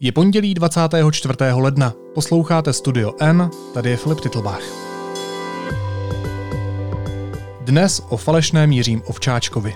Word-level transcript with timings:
Je 0.00 0.12
pondělí 0.12 0.54
24. 0.54 1.34
ledna. 1.52 1.94
Posloucháte 2.14 2.72
Studio 2.72 3.12
N, 3.20 3.50
tady 3.74 3.90
je 3.90 3.96
Filip 3.96 4.20
Titlbach. 4.20 4.62
Dnes 7.60 8.02
o 8.08 8.16
falešném 8.16 8.72
Jiřím 8.72 9.02
Ovčáčkovi. 9.06 9.74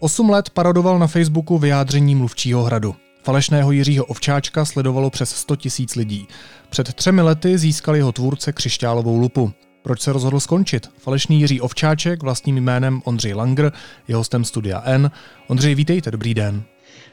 Osm 0.00 0.30
let 0.30 0.50
parodoval 0.50 0.98
na 0.98 1.06
Facebooku 1.06 1.58
vyjádření 1.58 2.14
mluvčího 2.14 2.62
hradu. 2.62 3.03
Falešného 3.24 3.72
Jiřího 3.72 4.04
Ovčáčka 4.04 4.64
sledovalo 4.64 5.10
přes 5.10 5.30
100 5.30 5.56
tisíc 5.56 5.94
lidí. 5.94 6.28
Před 6.70 6.94
třemi 6.94 7.22
lety 7.22 7.58
získal 7.58 7.96
jeho 7.96 8.12
tvůrce 8.12 8.52
křišťálovou 8.52 9.18
lupu. 9.18 9.52
Proč 9.82 10.00
se 10.00 10.12
rozhodl 10.12 10.40
skončit? 10.40 10.90
Falešný 10.98 11.40
Jiří 11.40 11.60
Ovčáček 11.60 12.22
vlastním 12.22 12.56
jménem 12.56 13.02
Ondřej 13.04 13.34
Langer 13.34 13.72
je 14.08 14.16
hostem 14.16 14.44
Studia 14.44 14.82
N. 14.84 15.10
Ondřej, 15.46 15.74
vítejte, 15.74 16.10
dobrý 16.10 16.34
den. 16.34 16.62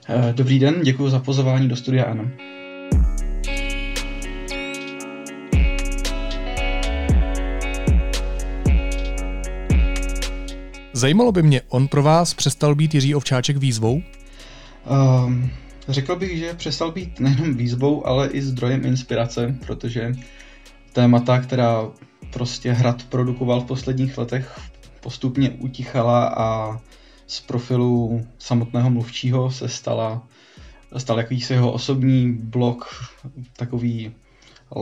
Eh, 0.09 0.33
dobrý 0.33 0.59
den, 0.59 0.81
děkuji 0.83 1.09
za 1.09 1.19
pozvání 1.19 1.69
do 1.69 1.75
Studia 1.75 2.05
N. 2.05 2.31
Zajímalo 10.93 11.31
by 11.31 11.43
mě, 11.43 11.61
on 11.67 11.87
pro 11.87 12.03
vás 12.03 12.33
přestal 12.33 12.75
být 12.75 12.93
Jiří 12.93 13.15
Ovčáček 13.15 13.57
výzvou? 13.57 14.01
Um, 14.85 15.51
Řekl 15.91 16.15
bych, 16.15 16.37
že 16.37 16.53
přestal 16.53 16.91
být 16.91 17.19
nejenom 17.19 17.53
výzvou, 17.53 18.07
ale 18.07 18.27
i 18.27 18.41
zdrojem 18.41 18.85
inspirace, 18.85 19.55
protože 19.65 20.11
témata, 20.93 21.39
která 21.39 21.89
prostě 22.33 22.71
Hrad 22.71 23.03
produkoval 23.03 23.61
v 23.61 23.65
posledních 23.65 24.17
letech, 24.17 24.59
postupně 24.99 25.49
utichala 25.49 26.27
a 26.37 26.79
z 27.27 27.41
profilu 27.41 28.21
samotného 28.39 28.89
mluvčího 28.89 29.51
se 29.51 29.69
stala, 29.69 30.27
stal 30.97 31.17
jakýsi 31.17 31.53
jeho 31.53 31.71
osobní 31.71 32.33
blog, 32.33 33.11
takový 33.57 34.11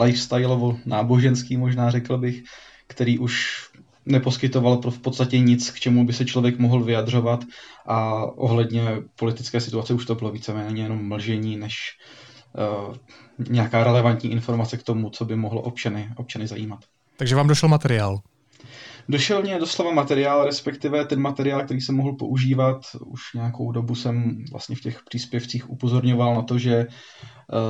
lifestyleovo 0.02 0.78
náboženský 0.86 1.58
možná 1.58 1.90
řekl 1.90 2.18
bych, 2.18 2.44
který 2.88 3.20
už 3.20 3.66
neposkytoval 4.10 4.82
v 4.90 5.00
podstatě 5.00 5.40
nic, 5.40 5.72
k 5.72 5.80
čemu 5.80 6.06
by 6.06 6.14
se 6.14 6.26
člověk 6.26 6.60
mohl 6.60 6.84
vyjadřovat 6.84 7.44
a 7.86 8.26
ohledně 8.26 8.84
politické 9.16 9.62
situace 9.62 9.94
už 9.94 10.06
to 10.06 10.16
bylo 10.16 10.32
víceméně 10.32 10.84
jenom 10.84 11.08
mlžení, 11.08 11.58
než 11.58 11.76
uh, 12.88 12.96
nějaká 13.50 13.84
relevantní 13.84 14.32
informace 14.32 14.78
k 14.78 14.84
tomu, 14.84 15.10
co 15.10 15.26
by 15.26 15.36
mohlo 15.36 15.62
občany, 15.62 16.10
občany 16.16 16.48
zajímat. 16.48 16.80
Takže 17.18 17.36
vám 17.36 17.48
došel 17.48 17.70
materiál? 17.70 18.20
Došel 19.10 19.42
mě 19.42 19.60
doslova 19.60 19.92
materiál, 19.92 20.46
respektive 20.46 21.06
ten 21.06 21.20
materiál, 21.22 21.64
který 21.64 21.82
jsem 21.82 21.96
mohl 21.96 22.14
používat. 22.14 22.82
Už 23.06 23.22
nějakou 23.36 23.72
dobu 23.72 23.96
jsem 23.96 24.46
vlastně 24.52 24.76
v 24.76 24.82
těch 24.82 25.00
příspěvcích 25.10 25.70
upozorňoval 25.70 26.36
na 26.36 26.42
to, 26.42 26.58
že 26.58 26.76
eh, 26.76 26.88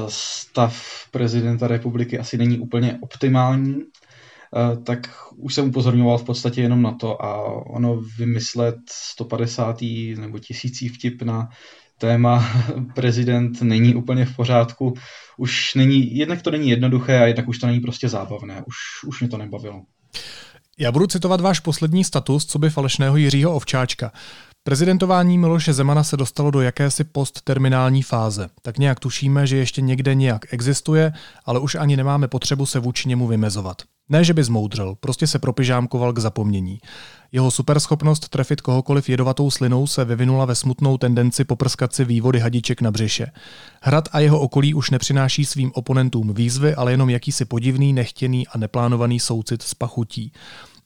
stav 0.08 0.84
prezidenta 1.12 1.68
republiky 1.68 2.20
asi 2.20 2.38
není 2.38 2.60
úplně 2.60 2.98
optimální 3.02 3.76
Eh, 3.76 3.99
tak 4.84 5.10
už 5.36 5.54
jsem 5.54 5.70
upozorňoval 5.70 6.18
v 6.18 6.24
podstatě 6.24 6.62
jenom 6.62 6.82
na 6.82 6.92
to 6.92 7.24
a 7.24 7.44
ono 7.66 8.02
vymyslet 8.18 8.76
150. 8.92 9.82
nebo 10.18 10.40
tisící 10.40 10.90
vtip 10.90 11.22
na 11.22 11.50
téma 11.98 12.46
prezident 12.96 13.62
není 13.62 13.96
úplně 13.96 14.26
v 14.26 14.36
pořádku. 14.36 14.94
Už 15.38 15.76
není, 15.76 16.16
jednak 16.18 16.42
to 16.42 16.52
není 16.52 16.70
jednoduché 16.70 17.20
a 17.20 17.26
jednak 17.26 17.48
už 17.48 17.60
to 17.60 17.68
není 17.68 17.80
prostě 17.80 18.10
zábavné. 18.10 18.64
Už, 18.68 18.76
už 19.08 19.20
mě 19.20 19.30
to 19.30 19.38
nebavilo. 19.38 19.82
Já 20.80 20.92
budu 20.92 21.08
citovat 21.08 21.42
váš 21.42 21.60
poslední 21.60 22.04
status, 22.04 22.46
co 22.46 22.60
by 22.60 22.70
falešného 22.70 23.18
Jiřího 23.18 23.56
Ovčáčka. 23.56 24.12
Prezidentování 24.64 25.38
Miloše 25.38 25.74
Zemana 25.74 26.04
se 26.04 26.18
dostalo 26.18 26.52
do 26.52 26.62
jakési 26.62 27.04
postterminální 27.04 28.04
fáze. 28.04 28.50
Tak 28.62 28.78
nějak 28.78 29.00
tušíme, 29.00 29.48
že 29.48 29.58
ještě 29.58 29.82
někde 29.82 30.16
nějak 30.16 30.54
existuje, 30.54 31.14
ale 31.46 31.60
už 31.60 31.76
ani 31.76 31.98
nemáme 31.98 32.28
potřebu 32.28 32.66
se 32.66 32.80
vůči 32.80 33.10
němu 33.10 33.28
vymezovat. 33.28 33.82
Ne, 34.10 34.24
že 34.24 34.34
by 34.34 34.44
zmoudřel, 34.44 34.96
prostě 34.96 35.28
se 35.28 35.40
propyžámkoval 35.40 36.14
k 36.14 36.20
zapomnění. 36.20 36.80
Jeho 37.32 37.52
superschopnost 37.52 38.30
trefit 38.30 38.62
kohokoliv 38.62 39.10
jedovatou 39.10 39.52
slinou 39.52 39.88
se 39.88 40.06
vyvinula 40.06 40.46
ve 40.46 40.56
smutnou 40.56 40.98
tendenci 40.98 41.44
poprskat 41.44 41.94
si 41.94 42.06
vývody 42.06 42.40
hadiček 42.40 42.82
na 42.82 42.92
břiše. 42.92 43.32
Hrad 43.82 44.10
a 44.12 44.20
jeho 44.20 44.40
okolí 44.40 44.74
už 44.74 44.90
nepřináší 44.90 45.46
svým 45.46 45.72
oponentům 45.74 46.34
výzvy, 46.34 46.76
ale 46.76 46.92
jenom 46.92 47.10
jakýsi 47.10 47.46
podivný, 47.46 47.94
nechtěný 47.94 48.48
a 48.48 48.58
neplánovaný 48.58 49.20
soucit 49.20 49.62
s 49.62 49.74
pachutí. 49.74 50.32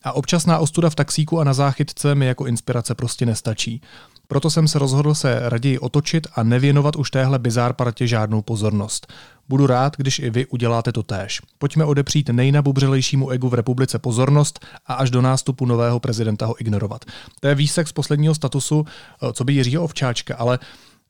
A 0.03 0.11
občasná 0.11 0.59
ostuda 0.59 0.89
v 0.89 0.95
taxíku 0.95 1.39
a 1.39 1.43
na 1.43 1.53
záchytce 1.53 2.15
mi 2.15 2.25
jako 2.25 2.45
inspirace 2.45 2.95
prostě 2.95 3.25
nestačí. 3.25 3.81
Proto 4.27 4.49
jsem 4.49 4.67
se 4.67 4.79
rozhodl 4.79 5.13
se 5.13 5.49
raději 5.49 5.79
otočit 5.79 6.27
a 6.35 6.43
nevěnovat 6.43 6.95
už 6.95 7.11
téhle 7.11 7.39
bizár 7.39 7.73
partě 7.73 8.07
žádnou 8.07 8.41
pozornost. 8.41 9.13
Budu 9.49 9.67
rád, 9.67 9.97
když 9.97 10.19
i 10.19 10.29
vy 10.29 10.45
uděláte 10.45 10.91
to 10.91 11.03
též. 11.03 11.41
Pojďme 11.57 11.85
odepřít 11.85 12.29
nejnabubřelejšímu 12.29 13.29
egu 13.29 13.49
v 13.49 13.53
republice 13.53 13.99
pozornost 13.99 14.65
a 14.85 14.93
až 14.93 15.09
do 15.09 15.21
nástupu 15.21 15.65
nového 15.65 15.99
prezidenta 15.99 16.45
ho 16.45 16.61
ignorovat. 16.61 17.05
To 17.39 17.47
je 17.47 17.55
výsek 17.55 17.87
z 17.87 17.91
posledního 17.91 18.35
statusu, 18.35 18.85
eh, 18.85 19.33
co 19.33 19.43
by 19.43 19.53
Jiřího 19.53 19.83
Ovčáčka, 19.83 20.35
ale 20.35 20.59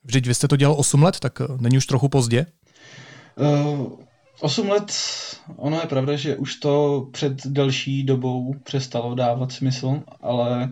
vždyť 0.03 0.27
vy 0.27 0.33
jste 0.33 0.47
to 0.47 0.55
dělal 0.55 0.75
8 0.79 1.03
let, 1.03 1.19
tak 1.19 1.41
eh, 1.41 1.45
není 1.59 1.77
už 1.77 1.85
trochu 1.85 2.09
pozdě? 2.09 2.45
Uh, 3.35 3.91
8 4.41 4.69
let, 4.69 4.93
ono 5.55 5.79
je 5.79 5.87
pravda, 5.87 6.15
že 6.15 6.35
už 6.35 6.55
to 6.55 7.07
před 7.11 7.47
delší 7.47 8.03
dobou 8.03 8.55
přestalo 8.63 9.15
dávat 9.15 9.51
smysl, 9.51 10.01
ale 10.21 10.69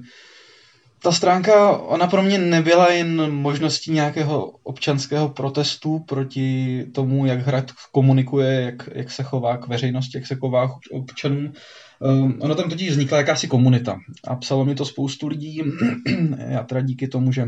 ta 1.04 1.12
stránka, 1.12 1.78
ona 1.78 2.08
pro 2.08 2.22
mě 2.22 2.38
nebyla 2.38 2.92
jen 2.92 3.32
možností 3.32 3.92
nějakého 3.92 4.52
občanského 4.64 5.30
protestu 5.30 6.00
proti 6.00 6.86
tomu, 6.94 7.26
jak 7.26 7.40
Hrad 7.40 7.72
komunikuje, 7.92 8.62
jak, 8.62 8.90
jak 8.94 9.12
se 9.12 9.24
chová 9.24 9.58
k 9.58 9.68
veřejnosti, 9.68 10.18
jak 10.18 10.28
se 10.28 10.36
chová 10.36 10.68
k 10.68 10.72
občanům. 10.92 11.54
Um, 12.00 12.40
tam 12.40 12.70
totiž 12.70 12.90
vznikla 12.90 13.18
jakási 13.18 13.48
komunita 13.48 14.00
a 14.28 14.36
psalo 14.36 14.66
mi 14.66 14.76
to 14.76 14.86
spoustu 14.86 15.28
lidí. 15.28 15.62
Já 16.48 16.64
teda 16.64 16.82
díky 16.82 17.08
tomu, 17.08 17.32
že 17.32 17.48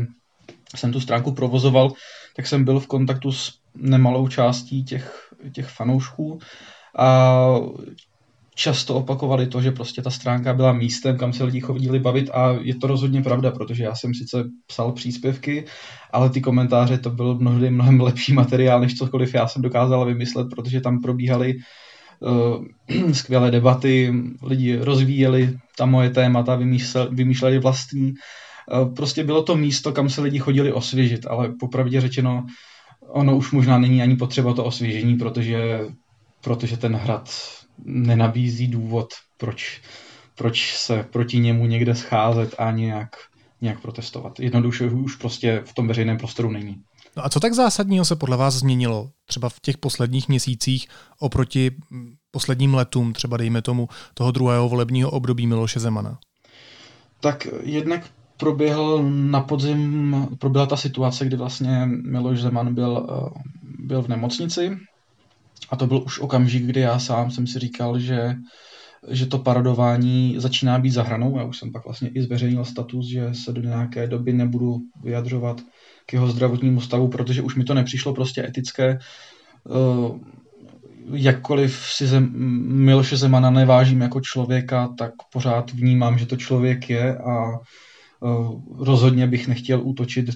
jsem 0.76 0.92
tu 0.92 1.00
stránku 1.00 1.32
provozoval, 1.32 1.92
tak 2.36 2.46
jsem 2.46 2.64
byl 2.64 2.80
v 2.80 2.86
kontaktu 2.86 3.32
s 3.32 3.58
nemalou 3.74 4.28
částí 4.28 4.84
těch, 4.84 5.34
těch 5.52 5.68
fanoušků 5.68 6.38
a 6.98 7.48
často 8.54 8.94
opakovali 8.94 9.46
to, 9.46 9.60
že 9.60 9.70
prostě 9.70 10.02
ta 10.02 10.10
stránka 10.10 10.54
byla 10.54 10.72
místem, 10.72 11.18
kam 11.18 11.32
se 11.32 11.44
lidi 11.44 11.60
chodili 11.60 11.98
bavit 11.98 12.30
a 12.30 12.56
je 12.60 12.74
to 12.74 12.86
rozhodně 12.86 13.22
pravda, 13.22 13.50
protože 13.50 13.84
já 13.84 13.94
jsem 13.94 14.14
sice 14.14 14.44
psal 14.66 14.92
příspěvky, 14.92 15.64
ale 16.10 16.30
ty 16.30 16.40
komentáře 16.40 16.98
to 16.98 17.10
byl 17.10 17.34
mnohdy 17.34 17.70
mnohem 17.70 18.00
lepší 18.00 18.32
materiál, 18.32 18.80
než 18.80 18.94
cokoliv 18.94 19.34
já 19.34 19.48
jsem 19.48 19.62
dokázal 19.62 20.06
vymyslet, 20.06 20.46
protože 20.50 20.80
tam 20.80 21.00
probíhaly 21.00 21.54
uh, 22.20 23.12
skvělé 23.12 23.50
debaty, 23.50 24.14
lidi 24.42 24.76
rozvíjeli 24.76 25.58
ta 25.78 25.86
moje 25.86 26.10
témata, 26.10 26.56
vymýšleli, 26.56 27.08
vymýšleli 27.12 27.58
vlastní. 27.58 28.12
Uh, 28.72 28.94
prostě 28.94 29.24
bylo 29.24 29.42
to 29.42 29.56
místo, 29.56 29.92
kam 29.92 30.08
se 30.08 30.20
lidi 30.20 30.38
chodili 30.38 30.72
osvěžit, 30.72 31.26
ale 31.26 31.52
popravdě 31.60 32.00
řečeno, 32.00 32.46
ono 33.08 33.36
už 33.36 33.50
možná 33.50 33.78
není 33.78 34.02
ani 34.02 34.16
potřeba 34.16 34.54
to 34.54 34.64
osvěžení, 34.64 35.16
protože, 35.16 35.80
protože 36.40 36.76
ten 36.76 36.96
hrad 36.96 37.30
nenabízí 37.84 38.68
důvod, 38.68 39.08
proč, 39.36 39.80
proč 40.34 40.76
se 40.76 41.02
proti 41.02 41.38
němu 41.38 41.66
někde 41.66 41.94
scházet 41.94 42.54
a 42.58 42.70
nějak, 42.70 43.16
nějak 43.60 43.80
protestovat. 43.80 44.40
Jednoduše 44.40 44.90
už 44.90 45.16
prostě 45.16 45.62
v 45.64 45.74
tom 45.74 45.88
veřejném 45.88 46.18
prostoru 46.18 46.50
není. 46.50 46.76
No 47.16 47.24
a 47.24 47.28
co 47.28 47.40
tak 47.40 47.54
zásadního 47.54 48.04
se 48.04 48.16
podle 48.16 48.36
vás 48.36 48.54
změnilo 48.54 49.10
třeba 49.26 49.48
v 49.48 49.60
těch 49.60 49.78
posledních 49.78 50.28
měsících 50.28 50.88
oproti 51.18 51.70
posledním 52.30 52.74
letům, 52.74 53.12
třeba 53.12 53.36
dejme 53.36 53.62
tomu 53.62 53.88
toho 54.14 54.32
druhého 54.32 54.68
volebního 54.68 55.10
období 55.10 55.46
Miloše 55.46 55.80
Zemana? 55.80 56.18
Tak 57.20 57.46
jednak 57.62 58.10
proběhl 58.36 59.02
na 59.10 59.40
podzim, 59.40 60.16
proběhla 60.38 60.66
ta 60.66 60.76
situace, 60.76 61.24
kdy 61.24 61.36
vlastně 61.36 61.86
Miloš 61.86 62.40
Zeman 62.40 62.74
byl, 62.74 63.06
eh, 63.10 63.40
byl 63.62 64.02
v 64.02 64.08
nemocnici 64.08 64.78
a 65.70 65.76
to 65.76 65.86
byl 65.86 66.02
už 66.06 66.18
okamžik, 66.18 66.62
kdy 66.62 66.80
já 66.80 66.98
sám 66.98 67.30
jsem 67.30 67.46
si 67.46 67.58
říkal, 67.58 67.98
že, 67.98 68.34
že 69.10 69.26
to 69.26 69.38
parodování 69.38 70.34
začíná 70.38 70.78
být 70.78 70.90
za 70.90 71.02
hranou. 71.02 71.38
Já 71.38 71.44
už 71.44 71.58
jsem 71.58 71.72
pak 71.72 71.84
vlastně 71.84 72.08
i 72.08 72.22
zveřejnil 72.22 72.64
status, 72.64 73.06
že 73.06 73.34
se 73.34 73.52
do 73.52 73.60
nějaké 73.60 74.06
doby 74.06 74.32
nebudu 74.32 74.78
vyjadřovat 75.02 75.60
k 76.06 76.12
jeho 76.12 76.28
zdravotnímu 76.28 76.80
stavu, 76.80 77.08
protože 77.08 77.42
už 77.42 77.54
mi 77.54 77.64
to 77.64 77.74
nepřišlo 77.74 78.14
prostě 78.14 78.44
etické. 78.44 78.98
Uh, 79.64 80.18
jakkoliv 81.12 81.86
si 81.90 82.06
zem, 82.06 82.32
Miloše 82.84 83.16
Zemana 83.16 83.50
nevážím 83.50 84.00
jako 84.00 84.20
člověka, 84.20 84.88
tak 84.98 85.10
pořád 85.32 85.70
vnímám, 85.70 86.18
že 86.18 86.26
to 86.26 86.36
člověk 86.36 86.90
je 86.90 87.18
a 87.18 87.58
uh, 88.20 88.60
rozhodně 88.78 89.26
bych 89.26 89.48
nechtěl 89.48 89.80
útočit 89.82 90.26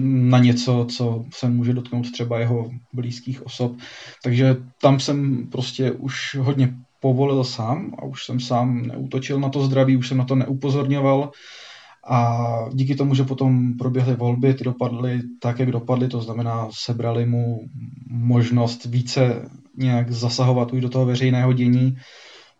na 0.00 0.38
něco, 0.38 0.86
co 0.90 1.24
se 1.34 1.48
může 1.48 1.72
dotknout 1.72 2.12
třeba 2.12 2.38
jeho 2.38 2.70
blízkých 2.92 3.46
osob. 3.46 3.72
Takže 4.24 4.56
tam 4.80 5.00
jsem 5.00 5.46
prostě 5.46 5.92
už 5.92 6.36
hodně 6.40 6.74
povolil 7.00 7.44
sám 7.44 7.94
a 7.98 8.04
už 8.04 8.24
jsem 8.24 8.40
sám 8.40 8.82
neútočil 8.82 9.40
na 9.40 9.48
to 9.48 9.64
zdraví, 9.64 9.96
už 9.96 10.08
jsem 10.08 10.18
na 10.18 10.24
to 10.24 10.34
neupozorňoval. 10.34 11.30
A 12.08 12.46
díky 12.72 12.94
tomu, 12.94 13.14
že 13.14 13.24
potom 13.24 13.76
proběhly 13.76 14.14
volby, 14.14 14.54
ty 14.54 14.64
dopadly 14.64 15.20
tak, 15.40 15.58
jak 15.58 15.70
dopadly, 15.70 16.08
to 16.08 16.20
znamená, 16.20 16.68
sebrali 16.70 17.26
mu 17.26 17.60
možnost 18.10 18.84
více 18.84 19.50
nějak 19.76 20.10
zasahovat 20.10 20.72
už 20.72 20.80
do 20.80 20.88
toho 20.88 21.06
veřejného 21.06 21.52
dění, 21.52 21.96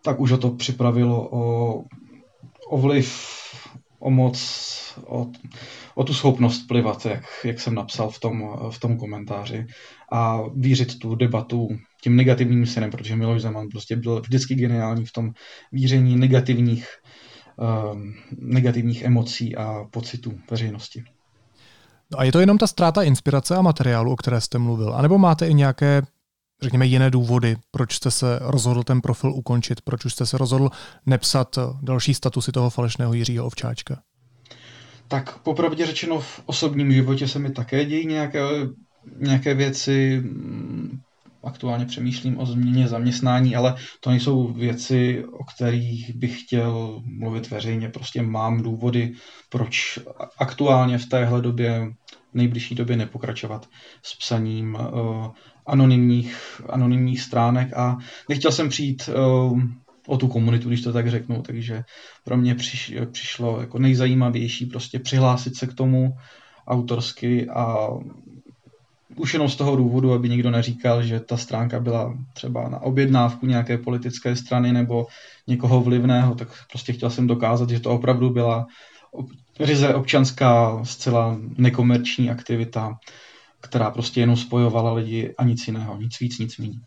tak 0.03 0.19
už 0.19 0.31
o 0.31 0.37
to 0.37 0.49
připravilo 0.49 1.29
o, 1.31 1.83
o 2.69 2.77
vliv, 2.77 3.37
o 3.99 4.09
moc, 4.09 4.37
o, 5.05 5.27
o 5.95 6.03
tu 6.03 6.13
schopnost 6.13 6.67
plivat, 6.67 7.05
jak, 7.05 7.23
jak 7.43 7.59
jsem 7.59 7.75
napsal 7.75 8.09
v 8.09 8.19
tom, 8.19 8.57
v 8.69 8.79
tom 8.79 8.97
komentáři 8.97 9.65
a 10.11 10.41
vířit 10.55 10.99
tu 10.99 11.15
debatu 11.15 11.67
tím 12.03 12.15
negativním 12.15 12.65
synem, 12.65 12.91
protože 12.91 13.15
Miloš 13.15 13.41
Zeman 13.41 13.67
prostě 13.71 13.95
byl 13.95 14.21
vždycky 14.21 14.55
geniální 14.55 15.05
v 15.05 15.11
tom 15.11 15.31
víření 15.71 16.15
negativních, 16.15 16.87
uh, 17.57 17.99
negativních 18.37 19.03
emocí 19.03 19.55
a 19.55 19.83
pocitů 19.91 20.39
veřejnosti. 20.51 21.03
No 22.11 22.19
a 22.19 22.23
je 22.23 22.31
to 22.31 22.39
jenom 22.39 22.57
ta 22.57 22.67
ztráta 22.67 23.03
inspirace 23.03 23.55
a 23.55 23.61
materiálu, 23.61 24.11
o 24.11 24.15
které 24.15 24.41
jste 24.41 24.57
mluvil? 24.57 24.95
A 24.95 25.01
nebo 25.01 25.17
máte 25.17 25.47
i 25.47 25.53
nějaké, 25.53 26.01
řekněme, 26.61 26.85
jiné 26.85 27.11
důvody, 27.11 27.55
proč 27.71 27.93
jste 27.93 28.11
se 28.11 28.39
rozhodl 28.41 28.83
ten 28.83 29.01
profil 29.01 29.31
ukončit, 29.31 29.81
proč 29.81 30.05
už 30.05 30.13
jste 30.13 30.25
se 30.25 30.37
rozhodl 30.37 30.69
nepsat 31.05 31.59
další 31.81 32.13
statusy 32.13 32.51
toho 32.51 32.69
falešného 32.69 33.13
Jiřího 33.13 33.45
Ovčáčka? 33.45 34.01
Tak 35.07 35.39
popravdě 35.39 35.85
řečeno 35.85 36.19
v 36.19 36.41
osobním 36.45 36.91
životě 36.91 37.27
se 37.27 37.39
mi 37.39 37.51
také 37.51 37.85
dějí 37.85 38.07
nějaké, 38.07 38.41
nějaké 39.19 39.53
věci, 39.53 40.23
aktuálně 41.43 41.85
přemýšlím 41.85 42.39
o 42.39 42.45
změně 42.45 42.87
zaměstnání, 42.87 43.55
ale 43.55 43.75
to 43.99 44.09
nejsou 44.09 44.53
věci, 44.53 45.25
o 45.25 45.43
kterých 45.43 46.15
bych 46.15 46.41
chtěl 46.41 47.01
mluvit 47.05 47.49
veřejně. 47.49 47.89
Prostě 47.89 48.21
mám 48.21 48.61
důvody, 48.61 49.13
proč 49.49 49.99
aktuálně 50.37 50.97
v 50.97 51.05
téhle 51.05 51.41
době, 51.41 51.93
v 52.31 52.35
nejbližší 52.35 52.75
době 52.75 52.97
nepokračovat 52.97 53.69
s 54.03 54.15
psaním 54.15 54.75
uh, 54.75 55.27
anonymních, 55.67 56.61
anonymních 56.69 57.21
stránek 57.21 57.73
a 57.73 57.97
nechtěl 58.29 58.51
jsem 58.51 58.69
přijít 58.69 59.09
uh, 59.09 59.61
o 60.07 60.17
tu 60.17 60.27
komunitu, 60.27 60.67
když 60.67 60.81
to 60.81 60.93
tak 60.93 61.09
řeknu, 61.09 61.41
takže 61.41 61.83
pro 62.23 62.37
mě 62.37 62.55
přiš, 62.55 62.93
přišlo 63.11 63.61
jako 63.61 63.79
nejzajímavější 63.79 64.65
prostě 64.65 64.99
přihlásit 64.99 65.55
se 65.55 65.67
k 65.67 65.73
tomu 65.73 66.17
autorsky 66.67 67.49
a 67.49 67.87
už 69.15 69.33
jenom 69.33 69.49
z 69.49 69.55
toho 69.55 69.75
důvodu, 69.75 70.13
aby 70.13 70.29
nikdo 70.29 70.51
neříkal, 70.51 71.03
že 71.03 71.19
ta 71.19 71.37
stránka 71.37 71.79
byla 71.79 72.17
třeba 72.33 72.69
na 72.69 72.79
objednávku 72.79 73.45
nějaké 73.45 73.77
politické 73.77 74.35
strany 74.35 74.73
nebo 74.73 75.07
někoho 75.47 75.81
vlivného, 75.81 76.35
tak 76.35 76.47
prostě 76.71 76.93
chtěl 76.93 77.09
jsem 77.09 77.27
dokázat, 77.27 77.69
že 77.69 77.79
to 77.79 77.91
opravdu 77.91 78.29
byla 78.29 78.67
ryze 79.59 79.93
občanská, 79.93 80.79
zcela 80.83 81.37
nekomerční 81.57 82.29
aktivita, 82.29 82.97
která 83.61 83.91
prostě 83.91 84.19
jenom 84.19 84.37
spojovala 84.37 84.93
lidi 84.93 85.33
a 85.37 85.43
nic 85.43 85.67
jiného, 85.67 85.97
nic 85.97 86.19
víc, 86.19 86.39
nic 86.39 86.57
méně. 86.57 86.79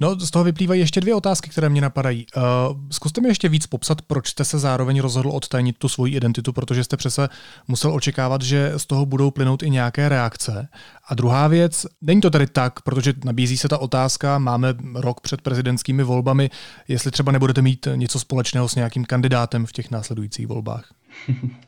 No, 0.00 0.20
z 0.20 0.30
toho 0.30 0.44
vyplývají 0.44 0.80
ještě 0.80 1.00
dvě 1.00 1.14
otázky, 1.14 1.50
které 1.50 1.68
mě 1.68 1.80
napadají. 1.80 2.26
Uh, 2.36 2.42
zkuste 2.90 3.20
mi 3.20 3.28
ještě 3.28 3.48
víc 3.48 3.66
popsat, 3.66 4.02
proč 4.02 4.28
jste 4.28 4.44
se 4.44 4.58
zároveň 4.58 5.00
rozhodl 5.00 5.30
odtajnit 5.30 5.78
tu 5.78 5.88
svoji 5.88 6.16
identitu, 6.16 6.52
protože 6.52 6.84
jste 6.84 6.96
přece 6.96 7.28
musel 7.68 7.94
očekávat, 7.94 8.42
že 8.42 8.72
z 8.76 8.86
toho 8.86 9.06
budou 9.06 9.30
plynout 9.30 9.62
i 9.62 9.70
nějaké 9.70 10.08
reakce. 10.08 10.68
A 11.08 11.14
druhá 11.14 11.48
věc, 11.48 11.86
není 12.00 12.20
to 12.20 12.30
tady 12.30 12.46
tak, 12.46 12.80
protože 12.80 13.14
nabízí 13.24 13.58
se 13.58 13.68
ta 13.68 13.78
otázka, 13.78 14.38
máme 14.38 14.74
rok 14.94 15.20
před 15.20 15.42
prezidentskými 15.42 16.02
volbami, 16.02 16.50
jestli 16.88 17.10
třeba 17.10 17.32
nebudete 17.32 17.62
mít 17.62 17.88
něco 17.94 18.20
společného 18.20 18.68
s 18.68 18.74
nějakým 18.74 19.04
kandidátem 19.04 19.66
v 19.66 19.72
těch 19.72 19.90
následujících 19.90 20.46
volbách. 20.46 20.94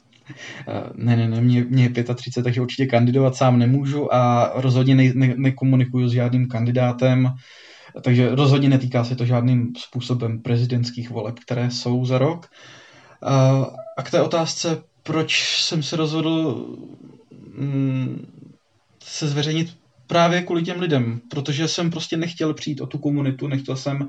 Eh, 0.69 0.83
ne, 0.95 1.17
ne, 1.17 1.29
ne, 1.29 1.41
mě, 1.41 1.65
mě 1.65 1.91
je 1.97 2.05
35, 2.15 2.45
takže 2.45 2.61
určitě 2.61 2.87
kandidovat 2.87 3.37
sám 3.37 3.59
nemůžu 3.59 4.15
a 4.15 4.53
rozhodně 4.55 4.95
ne, 4.95 5.13
ne, 5.15 5.35
nekomunikuju 5.37 6.09
s 6.09 6.13
žádným 6.13 6.49
kandidátem. 6.49 7.29
Takže 8.03 8.35
rozhodně 8.35 8.69
netýká 8.69 9.05
se 9.05 9.17
to 9.17 9.25
žádným 9.25 9.73
způsobem 9.77 10.43
prezidentských 10.43 11.11
voleb, 11.11 11.35
které 11.39 11.71
jsou 11.71 12.05
za 12.05 12.19
rok. 12.19 12.47
A 13.97 14.03
k 14.03 14.11
té 14.11 14.23
otázce, 14.23 14.83
proč 15.03 15.61
jsem 15.63 15.83
se 15.83 15.97
rozhodl 15.97 16.67
mm, 17.57 18.27
se 19.03 19.29
zveřejnit 19.29 19.77
právě 20.07 20.43
kvůli 20.43 20.63
těm 20.63 20.81
lidem, 20.81 21.21
protože 21.31 21.69
jsem 21.69 21.91
prostě 21.91 22.17
nechtěl 22.17 22.55
přijít 22.55 22.81
o 22.81 22.87
tu 22.87 22.99
komunitu, 22.99 23.47
nechtěl 23.47 23.77
jsem, 23.77 24.09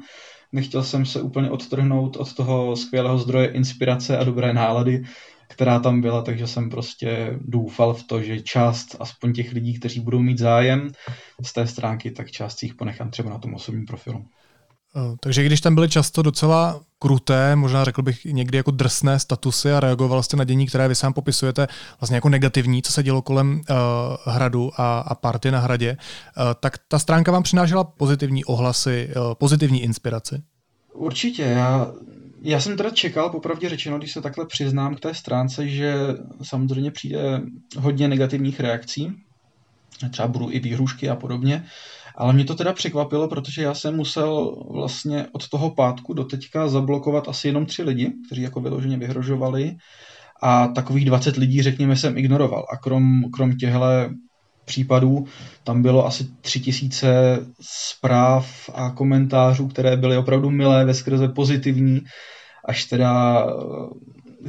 nechtěl 0.52 0.84
jsem 0.84 1.06
se 1.06 1.22
úplně 1.22 1.50
odtrhnout 1.50 2.18
od 2.18 2.34
toho 2.34 2.76
skvělého 2.76 3.18
zdroje 3.18 3.48
inspirace 3.48 4.18
a 4.18 4.24
dobré 4.24 4.54
nálady, 4.54 5.04
která 5.52 5.80
tam 5.80 6.02
byla, 6.02 6.22
takže 6.22 6.48
jsem 6.48 6.70
prostě 6.70 7.40
doufal 7.42 7.94
v 7.94 8.04
to, 8.04 8.22
že 8.22 8.42
část 8.42 8.96
aspoň 9.00 9.34
těch 9.34 9.52
lidí, 9.52 9.80
kteří 9.80 10.00
budou 10.00 10.20
mít 10.20 10.38
zájem 10.38 10.92
z 11.44 11.54
té 11.54 11.68
stránky, 11.68 12.12
tak 12.12 12.32
část 12.32 12.64
jich 12.64 12.76
ponechám 12.76 13.12
třeba 13.12 13.30
na 13.30 13.38
tom 13.38 13.54
osobním 13.54 13.86
profilu. 13.86 14.26
Eh, 14.96 15.16
takže 15.20 15.44
když 15.44 15.62
tam 15.62 15.76
byly 15.76 15.90
často 15.90 16.22
docela 16.22 16.82
kruté, 17.00 17.56
možná 17.56 17.84
řekl 17.84 18.02
bych 18.02 18.26
někdy 18.26 18.58
jako 18.58 18.72
drsné 18.72 19.20
statusy 19.20 19.72
a 19.72 19.80
reagoval 19.80 20.24
jste 20.24 20.38
na 20.38 20.44
dění, 20.44 20.68
které 20.68 20.88
vy 20.88 20.96
sám 20.96 21.14
popisujete 21.14 21.68
vlastně 22.00 22.16
jako 22.16 22.30
negativní, 22.30 22.82
co 22.82 22.92
se 22.92 23.04
dělo 23.04 23.22
kolem 23.22 23.62
uh, 23.70 23.76
hradu 24.34 24.72
a, 24.78 25.00
a 25.00 25.16
party 25.16 25.52
na 25.52 25.60
hradě, 25.60 25.98
uh, 25.98 26.44
tak 26.60 26.78
ta 26.88 27.00
stránka 27.00 27.32
vám 27.32 27.44
přinášela 27.44 27.84
pozitivní 27.84 28.46
ohlasy, 28.46 29.10
uh, 29.16 29.34
pozitivní 29.34 29.84
inspiraci? 29.84 30.42
Určitě, 30.94 31.44
já 31.44 31.92
já 32.42 32.60
jsem 32.60 32.78
teda 32.78 32.90
čekal, 32.90 33.30
popravdě 33.30 33.70
řečeno, 33.70 33.98
když 33.98 34.12
se 34.12 34.22
takhle 34.22 34.46
přiznám 34.46 34.96
k 34.96 35.00
té 35.00 35.14
stránce, 35.14 35.68
že 35.68 35.96
samozřejmě 36.42 36.92
přijde 36.92 37.42
hodně 37.80 38.08
negativních 38.08 38.60
reakcí, 38.60 39.12
třeba 40.12 40.28
budou 40.28 40.52
i 40.52 40.60
výhrušky 40.60 41.10
a 41.10 41.16
podobně, 41.16 41.66
ale 42.16 42.34
mě 42.34 42.46
to 42.46 42.56
teda 42.56 42.74
překvapilo, 42.74 43.28
protože 43.28 43.62
já 43.62 43.74
jsem 43.74 43.96
musel 43.96 44.56
vlastně 44.72 45.28
od 45.32 45.50
toho 45.50 45.70
pátku 45.70 46.14
do 46.14 46.24
teďka 46.24 46.68
zablokovat 46.68 47.28
asi 47.28 47.48
jenom 47.48 47.66
tři 47.66 47.84
lidi, 47.84 48.14
kteří 48.28 48.42
jako 48.42 48.62
vyloženě 48.62 48.98
vyhrožovali. 48.98 49.76
A 50.44 50.68
takových 50.68 51.06
20 51.06 51.38
lidí, 51.38 51.62
řekněme, 51.62 51.96
jsem 51.96 52.18
ignoroval. 52.18 52.66
A 52.74 52.78
krom, 52.78 53.24
krom 53.34 53.58
těchto 53.58 53.80
případů 54.72 55.26
tam 55.64 55.82
bylo 55.82 56.06
asi 56.08 56.28
tři 56.42 56.60
tisíce 56.60 57.40
zpráv 57.62 58.70
a 58.74 58.90
komentářů, 58.90 59.68
které 59.68 59.98
byly 59.98 60.18
opravdu 60.18 60.50
milé, 60.50 60.86
ve 60.86 60.94
skrze 60.94 61.28
pozitivní, 61.28 62.02
až 62.66 62.86
teda 62.86 63.46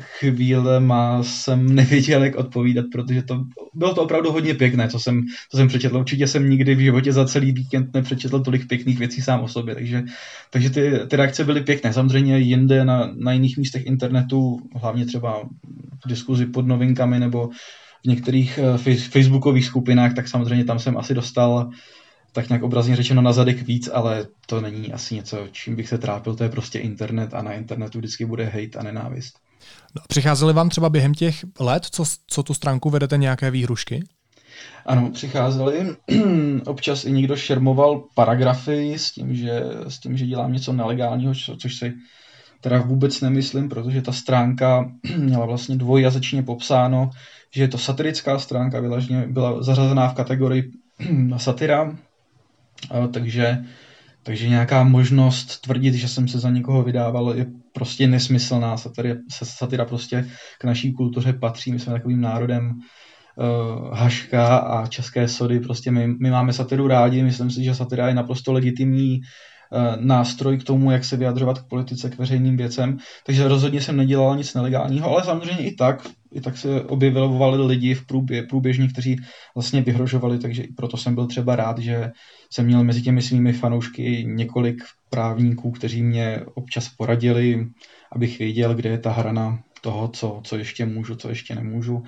chvíle 0.01 0.81
má 0.81 1.23
jsem 1.23 1.75
nevěděl, 1.75 2.25
jak 2.25 2.37
odpovídat, 2.37 2.85
protože 2.93 3.23
to 3.23 3.45
bylo 3.75 3.95
to 3.95 4.03
opravdu 4.03 4.33
hodně 4.33 4.55
pěkné, 4.55 4.89
co 4.89 4.99
jsem, 4.99 5.23
co 5.51 5.57
jsem 5.57 5.69
přečetl. 5.69 5.97
Určitě 5.97 6.27
jsem 6.27 6.51
nikdy 6.51 6.75
v 6.75 6.79
životě 6.79 7.13
za 7.13 7.27
celý 7.27 7.53
víkend 7.53 7.95
nepřečetl 7.95 8.41
tolik 8.41 8.69
pěkných 8.69 8.99
věcí 8.99 9.23
sám 9.23 9.41
o 9.41 9.49
sobě, 9.49 9.75
takže, 9.75 10.03
takže 10.51 10.71
ty, 10.71 10.93
ty 11.09 11.17
reakce 11.17 11.45
byly 11.45 11.61
pěkné. 11.61 11.93
Samozřejmě 11.93 12.39
jinde 12.39 12.85
na, 12.85 13.11
na 13.17 13.33
jiných 13.33 13.57
místech 13.59 13.87
internetu, 13.87 14.61
hlavně 14.77 15.07
třeba 15.07 15.43
v 16.05 16.09
diskuzi 16.09 16.47
pod 16.47 16.67
novinkami 16.67 17.19
nebo 17.19 17.51
v 18.05 18.09
některých 18.09 18.59
eh, 18.59 18.95
facebookových 18.97 19.67
skupinách, 19.67 20.15
tak 20.15 20.29
samozřejmě 20.29 20.65
tam 20.65 20.79
jsem 20.79 20.97
asi 20.97 21.15
dostal 21.15 21.71
tak 22.33 22.49
nějak 22.49 22.63
obrazně 22.63 22.97
řečeno 22.97 23.23
na 23.23 23.33
zadek 23.33 23.63
víc, 23.63 23.89
ale 23.93 24.27
to 24.47 24.61
není 24.61 24.93
asi 24.93 25.15
něco, 25.15 25.39
čím 25.53 25.77
bych 25.77 25.89
se 25.89 25.99
trápil, 25.99 26.35
to 26.35 26.45
je 26.45 26.51
prostě 26.51 26.79
internet 26.79 27.35
a 27.35 27.43
na 27.43 27.53
internetu 27.53 27.99
vždycky 27.99 28.25
bude 28.25 28.45
hate 28.45 28.79
a 28.79 28.83
nenávist. 28.83 29.35
No, 29.97 30.03
přicházely 30.09 30.53
vám 30.53 30.69
třeba 30.69 30.89
během 30.89 31.15
těch 31.15 31.45
let, 31.61 31.85
co, 31.91 32.05
co 32.27 32.43
tu 32.43 32.55
stránku 32.55 32.91
vedete, 32.91 33.17
nějaké 33.17 33.51
výhrušky? 33.51 34.05
Ano, 34.87 35.11
přicházely. 35.11 35.97
Občas 36.67 37.05
i 37.05 37.13
někdo 37.13 37.37
šermoval 37.37 38.05
paragrafy 38.15 38.95
s 38.99 39.11
tím, 39.13 39.35
že, 39.35 39.63
s 39.89 39.99
tím, 39.99 40.17
že 40.17 40.27
dělám 40.27 40.53
něco 40.53 40.73
nelegálního, 40.73 41.35
co, 41.35 41.57
což 41.57 41.77
si 41.77 41.93
teda 42.61 42.81
vůbec 42.81 43.21
nemyslím, 43.21 43.69
protože 43.69 44.03
ta 44.03 44.13
stránka 44.13 44.91
měla 45.17 45.47
vlastně 45.47 45.77
dvojjazyčně 45.77 46.43
popsáno, 46.43 47.11
že 47.55 47.63
je 47.63 47.69
to 47.69 47.79
satirická 47.79 48.39
stránka, 48.39 48.81
vylažně 48.81 49.27
byla 49.27 49.63
zařazená 49.63 50.09
v 50.09 50.15
kategorii 50.15 50.71
satira, 51.37 51.97
takže, 53.13 53.65
takže 54.23 54.49
nějaká 54.49 54.85
možnost 54.85 55.61
tvrdit, 55.61 55.95
že 55.95 56.09
jsem 56.09 56.29
se 56.29 56.39
za 56.39 56.51
někoho 56.51 56.83
vydával, 56.83 57.35
je 57.37 57.47
prostě 57.73 58.07
nesmyslná. 58.07 58.77
Satira, 58.77 59.15
satira 59.43 59.85
prostě 59.85 60.29
k 60.59 60.65
naší 60.65 60.93
kultuře 60.93 61.33
patří. 61.33 61.73
My 61.73 61.79
jsme 61.79 61.93
takovým 61.93 62.21
národem 62.21 62.73
uh, 62.73 63.95
haška 63.95 64.57
a 64.57 64.87
české 64.87 65.29
sody. 65.29 65.61
Prostě 65.61 65.91
my, 65.91 66.07
my 66.07 66.31
máme 66.31 66.53
satiru 66.53 66.87
rádi. 66.87 67.23
Myslím 67.23 67.51
si, 67.51 67.65
že 67.65 67.75
satira 67.75 68.09
je 68.09 68.15
naprosto 68.15 68.53
legitimní 68.53 69.21
nástroj 70.01 70.59
k 70.59 70.65
tomu, 70.65 70.91
jak 70.91 71.05
se 71.05 71.17
vyjadřovat 71.17 71.59
k 71.59 71.69
politice, 71.69 72.11
k 72.11 72.19
veřejným 72.19 72.57
věcem. 72.57 72.99
Takže 73.27 73.49
rozhodně 73.49 73.81
jsem 73.81 73.97
nedělal 73.97 74.37
nic 74.37 74.55
nelegálního, 74.55 75.11
ale 75.11 75.25
samozřejmě 75.25 75.65
i 75.67 75.75
tak, 75.75 76.07
i 76.33 76.41
tak 76.41 76.59
se 76.59 76.83
objevovali 76.83 77.67
lidi 77.67 77.95
v 77.95 78.07
průbě, 78.07 78.43
průběžní, 78.43 78.89
kteří 78.89 79.17
vlastně 79.55 79.83
vyhrožovali, 79.83 80.39
takže 80.39 80.63
i 80.63 80.73
proto 80.73 80.97
jsem 80.97 81.15
byl 81.15 81.27
třeba 81.27 81.57
rád, 81.57 81.79
že 81.79 82.11
jsem 82.51 82.67
měl 82.67 82.85
mezi 82.85 83.03
těmi 83.03 83.23
svými 83.23 83.53
fanoušky 83.53 84.25
několik 84.29 84.83
právníků, 85.11 85.71
kteří 85.71 86.03
mě 86.03 86.41
občas 86.55 86.89
poradili, 86.89 87.67
abych 88.13 88.39
věděl, 88.39 88.75
kde 88.75 88.91
je 88.91 88.99
ta 88.99 89.13
hrana 89.13 89.59
toho, 89.81 90.09
co, 90.09 90.41
co 90.45 90.57
ještě 90.57 90.87
můžu, 90.87 91.15
co 91.15 91.29
ještě 91.29 91.55
nemůžu. 91.55 92.03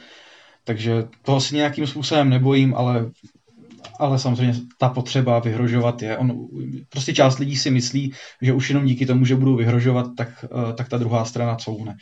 Takže 0.65 1.05
toho 1.23 1.41
si 1.41 1.55
nějakým 1.55 1.87
způsobem 1.87 2.31
nebojím, 2.31 2.75
ale, 2.75 3.11
ale 3.99 4.19
samozřejmě 4.19 4.55
ta 4.79 4.89
potřeba 4.89 5.39
vyhrožovat 5.39 6.03
je. 6.03 6.19
On, 6.19 6.49
prostě 6.89 7.15
část 7.15 7.39
lidí 7.39 7.57
si 7.57 7.71
myslí, 7.71 8.13
že 8.43 8.53
už 8.53 8.69
jenom 8.69 8.85
díky 8.85 9.07
tomu, 9.07 9.25
že 9.25 9.37
budou 9.37 9.57
vyhrožovat, 9.57 10.07
tak, 10.17 10.45
eh, 10.45 10.73
tak 10.73 10.89
ta 10.89 10.99
druhá 10.99 11.25
strana 11.25 11.57
couvne. 11.57 11.97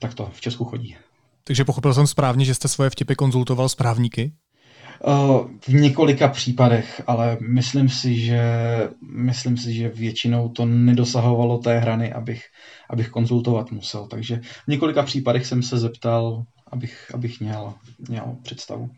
Tak 0.00 0.14
to 0.14 0.30
v 0.32 0.40
Česku 0.40 0.64
chodí. 0.64 0.96
Takže 1.44 1.64
pochopil 1.64 1.94
jsem 1.94 2.06
správně, 2.06 2.44
že 2.44 2.54
jste 2.54 2.68
svoje 2.68 2.90
vtipy 2.90 3.14
konzultoval 3.14 3.68
s 3.68 3.74
právníky? 3.74 4.32
Eh, 5.06 5.48
v 5.68 5.74
několika 5.74 6.28
případech, 6.28 7.02
ale 7.06 7.38
myslím 7.48 7.88
si, 7.88 8.20
že, 8.20 8.42
myslím 9.12 9.56
si, 9.56 9.74
že 9.74 9.88
většinou 9.88 10.48
to 10.48 10.66
nedosahovalo 10.66 11.58
té 11.58 11.78
hrany, 11.78 12.12
abych, 12.12 12.42
abych 12.90 13.08
konzultovat 13.08 13.70
musel. 13.70 14.06
Takže 14.06 14.40
v 14.64 14.68
několika 14.68 15.02
případech 15.02 15.46
jsem 15.46 15.62
se 15.62 15.78
zeptal, 15.78 16.44
abych, 16.72 17.10
abych 17.14 17.40
měl, 17.40 17.74
měl 18.08 18.36
představu. 18.42 18.90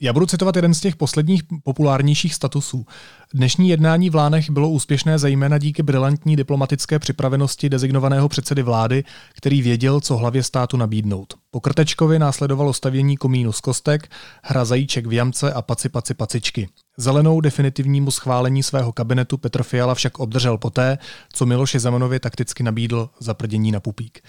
Já 0.00 0.12
budu 0.12 0.26
citovat 0.26 0.56
jeden 0.56 0.74
z 0.74 0.80
těch 0.80 0.96
posledních 0.96 1.42
populárnějších 1.62 2.34
statusů. 2.34 2.86
Dnešní 3.34 3.68
jednání 3.68 4.10
v 4.10 4.14
Lánech 4.14 4.50
bylo 4.50 4.70
úspěšné 4.70 5.18
zejména 5.18 5.58
díky 5.58 5.82
brilantní 5.82 6.36
diplomatické 6.36 6.98
připravenosti 6.98 7.68
dezignovaného 7.68 8.28
předsedy 8.28 8.62
vlády, 8.62 9.04
který 9.34 9.62
věděl, 9.62 10.00
co 10.00 10.16
hlavě 10.16 10.42
státu 10.42 10.76
nabídnout. 10.76 11.34
Po 11.50 11.60
Krtečkovi 11.60 12.18
následovalo 12.18 12.72
stavění 12.72 13.16
komínu 13.16 13.52
z 13.52 13.60
kostek, 13.60 14.10
hra 14.42 14.64
zajíček 14.64 15.06
v 15.06 15.12
jamce 15.12 15.52
a 15.52 15.62
paci 15.62 15.88
paci 15.88 16.14
pacičky. 16.14 16.68
Zelenou 16.96 17.40
definitivnímu 17.40 18.10
schválení 18.10 18.62
svého 18.62 18.92
kabinetu 18.92 19.38
Petr 19.38 19.62
Fiala 19.62 19.94
však 19.94 20.18
obdržel 20.18 20.58
poté, 20.58 20.98
co 21.32 21.46
Miloši 21.46 21.78
Zemanovi 21.78 22.20
takticky 22.20 22.62
nabídl 22.62 23.10
zaprdění 23.20 23.72
na 23.72 23.80
pupík. 23.80 24.20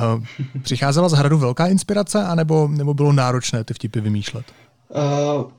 Eh, 0.00 0.58
přicházela 0.62 1.08
z 1.08 1.12
hradu 1.12 1.38
velká 1.38 1.66
inspirace, 1.66 2.24
anebo 2.24 2.68
nebo 2.68 2.94
bylo 2.94 3.12
náročné 3.12 3.64
ty 3.64 3.74
vtipy 3.74 4.00
vymýšlet? 4.00 4.46
Uh, 4.94 5.50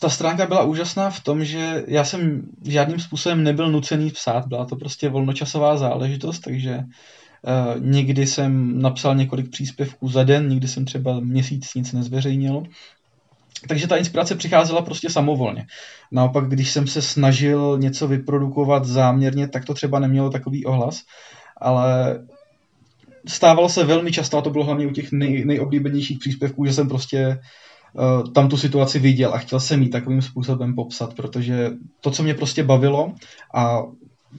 ta 0.00 0.08
stránka 0.08 0.46
byla 0.46 0.62
úžasná 0.62 1.10
v 1.10 1.20
tom, 1.20 1.44
že 1.44 1.84
já 1.86 2.04
jsem 2.04 2.42
žádným 2.64 3.00
způsobem 3.00 3.44
nebyl 3.44 3.70
nucený 3.70 4.10
psát, 4.10 4.46
byla 4.46 4.64
to 4.64 4.76
prostě 4.76 5.08
volnočasová 5.08 5.76
záležitost, 5.76 6.40
takže 6.40 6.78
uh, 6.78 7.80
někdy 7.80 8.26
jsem 8.26 8.82
napsal 8.82 9.14
několik 9.14 9.50
příspěvků 9.50 10.08
za 10.08 10.24
den, 10.24 10.48
někdy 10.48 10.68
jsem 10.68 10.84
třeba 10.84 11.20
měsíc 11.20 11.74
nic 11.74 11.92
nezveřejnil. 11.92 12.62
Takže 13.68 13.88
ta 13.88 13.96
inspirace 13.96 14.34
přicházela 14.34 14.82
prostě 14.82 15.10
samovolně. 15.10 15.66
Naopak, 16.12 16.48
když 16.48 16.70
jsem 16.70 16.86
se 16.86 17.02
snažil 17.02 17.78
něco 17.80 18.08
vyprodukovat 18.08 18.84
záměrně, 18.84 19.48
tak 19.48 19.64
to 19.64 19.74
třeba 19.74 19.98
nemělo 19.98 20.30
takový 20.30 20.64
ohlas, 20.64 21.00
ale 21.56 22.20
stávalo 23.28 23.68
se 23.68 23.84
velmi 23.84 24.12
často, 24.12 24.38
a 24.38 24.42
to 24.42 24.50
bylo 24.50 24.64
hlavně 24.64 24.86
u 24.86 24.90
těch 24.90 25.12
nej, 25.12 25.44
nejoblíbenějších 25.44 26.18
příspěvků, 26.18 26.66
že 26.66 26.72
jsem 26.72 26.88
prostě 26.88 27.38
tam 28.34 28.48
tu 28.48 28.56
situaci 28.56 28.98
viděl 28.98 29.34
a 29.34 29.38
chtěl 29.38 29.60
jsem 29.60 29.82
ji 29.82 29.88
takovým 29.88 30.22
způsobem 30.22 30.74
popsat, 30.74 31.14
protože 31.14 31.70
to, 32.00 32.10
co 32.10 32.22
mě 32.22 32.34
prostě 32.34 32.62
bavilo 32.62 33.12
a 33.54 33.82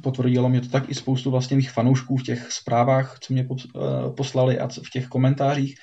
potvrdilo 0.01 0.49
mě 0.49 0.61
to 0.61 0.67
tak 0.67 0.89
i 0.89 0.95
spoustu 0.95 1.31
vlastně 1.31 1.57
mých 1.57 1.71
fanoušků 1.71 2.17
v 2.17 2.23
těch 2.23 2.51
zprávách, 2.51 3.17
co 3.19 3.33
mě 3.33 3.47
eh, 3.47 3.79
poslali 4.17 4.59
a 4.59 4.67
v 4.67 4.89
těch 4.93 5.07
komentářích, 5.07 5.75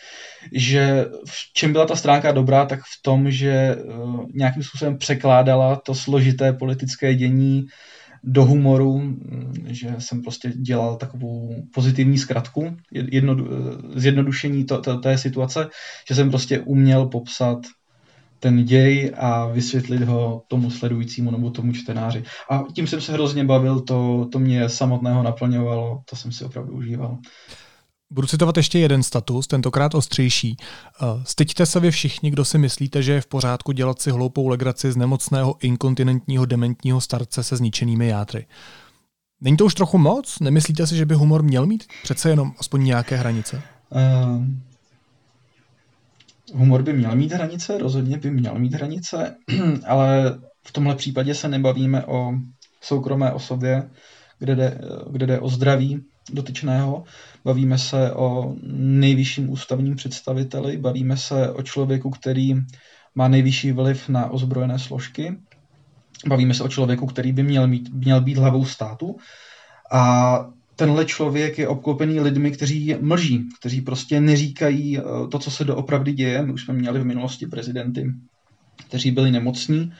že 0.52 1.04
v 1.28 1.52
čem 1.52 1.72
byla 1.72 1.86
ta 1.86 1.96
stránka 1.96 2.32
dobrá, 2.32 2.66
tak 2.66 2.80
v 2.80 3.02
tom, 3.02 3.30
že 3.30 3.50
eh, 3.50 3.76
nějakým 4.34 4.62
způsobem 4.62 4.98
překládala 4.98 5.76
to 5.76 5.94
složité 5.94 6.52
politické 6.52 7.14
dění 7.14 7.62
do 8.24 8.44
humoru, 8.44 9.16
že 9.66 9.94
jsem 9.98 10.22
prostě 10.22 10.48
dělal 10.48 10.96
takovou 10.96 11.54
pozitivní 11.74 12.18
zkratku, 12.18 12.76
jedno, 12.92 13.36
zjednodušení 13.94 14.64
to, 14.64 14.80
to, 14.80 14.98
té 14.98 15.18
situace, 15.18 15.68
že 16.08 16.14
jsem 16.14 16.30
prostě 16.30 16.60
uměl 16.60 17.06
popsat 17.06 17.58
ten 18.38 18.64
děj 18.64 19.12
a 19.16 19.46
vysvětlit 19.46 20.02
ho 20.02 20.42
tomu 20.48 20.70
sledujícímu 20.70 21.30
nebo 21.30 21.50
tomu 21.50 21.72
čtenáři. 21.72 22.24
A 22.50 22.64
tím 22.74 22.86
jsem 22.86 23.00
se 23.00 23.12
hrozně 23.12 23.44
bavil, 23.44 23.80
to, 23.80 24.28
to 24.32 24.38
mě 24.38 24.68
samotného 24.68 25.22
naplňovalo, 25.22 26.02
to 26.10 26.16
jsem 26.16 26.32
si 26.32 26.44
opravdu 26.44 26.72
užíval. 26.72 27.18
Budu 28.12 28.26
citovat 28.26 28.56
ještě 28.56 28.78
jeden 28.78 29.02
status, 29.02 29.46
tentokrát 29.46 29.94
ostřejší. 29.94 30.56
Eh, 30.56 31.06
styďte 31.24 31.66
se 31.66 31.80
vy 31.80 31.90
všichni, 31.90 32.30
kdo 32.30 32.44
si 32.44 32.58
myslíte, 32.58 33.02
že 33.02 33.12
je 33.12 33.20
v 33.20 33.26
pořádku 33.26 33.72
dělat 33.72 34.02
si 34.02 34.10
hloupou 34.10 34.48
legraci 34.48 34.92
z 34.92 34.96
nemocného 34.96 35.54
inkontinentního 35.60 36.46
dementního 36.46 37.00
starce 37.00 37.44
se 37.44 37.56
zničenými 37.56 38.08
játry. 38.08 38.46
Není 39.40 39.56
to 39.56 39.64
už 39.64 39.74
trochu 39.74 39.98
moc? 39.98 40.40
Nemyslíte 40.40 40.86
si, 40.86 40.96
že 40.96 41.06
by 41.06 41.14
humor 41.14 41.42
měl 41.42 41.66
mít 41.66 41.84
přece 42.02 42.30
jenom 42.30 42.52
aspoň 42.58 42.84
nějaké 42.84 43.16
hranice? 43.16 43.62
Uh, 43.90 44.44
humor 46.54 46.82
by 46.82 46.92
měl 46.92 47.16
mít 47.16 47.32
hranice, 47.32 47.78
rozhodně 47.78 48.18
by 48.18 48.30
měl 48.30 48.58
mít 48.58 48.74
hranice, 48.74 49.36
ale 49.86 50.38
v 50.66 50.72
tomhle 50.72 50.96
případě 50.96 51.34
se 51.34 51.48
nebavíme 51.48 52.04
o 52.04 52.32
soukromé 52.80 53.32
osobě, 53.32 53.90
kde 54.38 54.56
jde, 54.56 54.80
kde 55.10 55.26
jde 55.26 55.40
o 55.40 55.48
zdraví 55.48 56.04
dotyčného, 56.30 57.04
bavíme 57.44 57.78
se 57.78 58.12
o 58.12 58.54
nejvyšším 58.76 59.50
ústavním 59.50 59.96
představiteli, 59.96 60.76
bavíme 60.76 61.16
se 61.16 61.50
o 61.50 61.62
člověku, 61.62 62.10
který 62.10 62.54
má 63.14 63.28
nejvyšší 63.28 63.72
vliv 63.72 64.08
na 64.08 64.30
ozbrojené 64.30 64.78
složky, 64.78 65.38
bavíme 66.26 66.54
se 66.54 66.62
o 66.62 66.68
člověku, 66.68 67.06
který 67.06 67.32
by 67.32 67.42
měl, 67.42 67.66
mít, 67.66 67.88
měl 67.92 68.20
být 68.20 68.38
hlavou 68.38 68.64
státu. 68.64 69.16
A 69.92 70.46
tenhle 70.76 71.04
člověk 71.04 71.58
je 71.58 71.68
obklopený 71.68 72.20
lidmi, 72.20 72.50
kteří 72.50 72.96
mlží, 73.00 73.48
kteří 73.60 73.80
prostě 73.80 74.20
neříkají 74.20 74.98
eh, 74.98 75.02
to, 75.30 75.38
co 75.38 75.50
se 75.50 75.64
doopravdy 75.64 76.12
děje. 76.12 76.42
My 76.42 76.52
už 76.52 76.64
jsme 76.64 76.74
měli 76.74 77.00
v 77.00 77.04
minulosti 77.04 77.46
prezidenty, 77.46 78.12
kteří 78.88 79.10
byli 79.10 79.30
nemocní, 79.30 79.92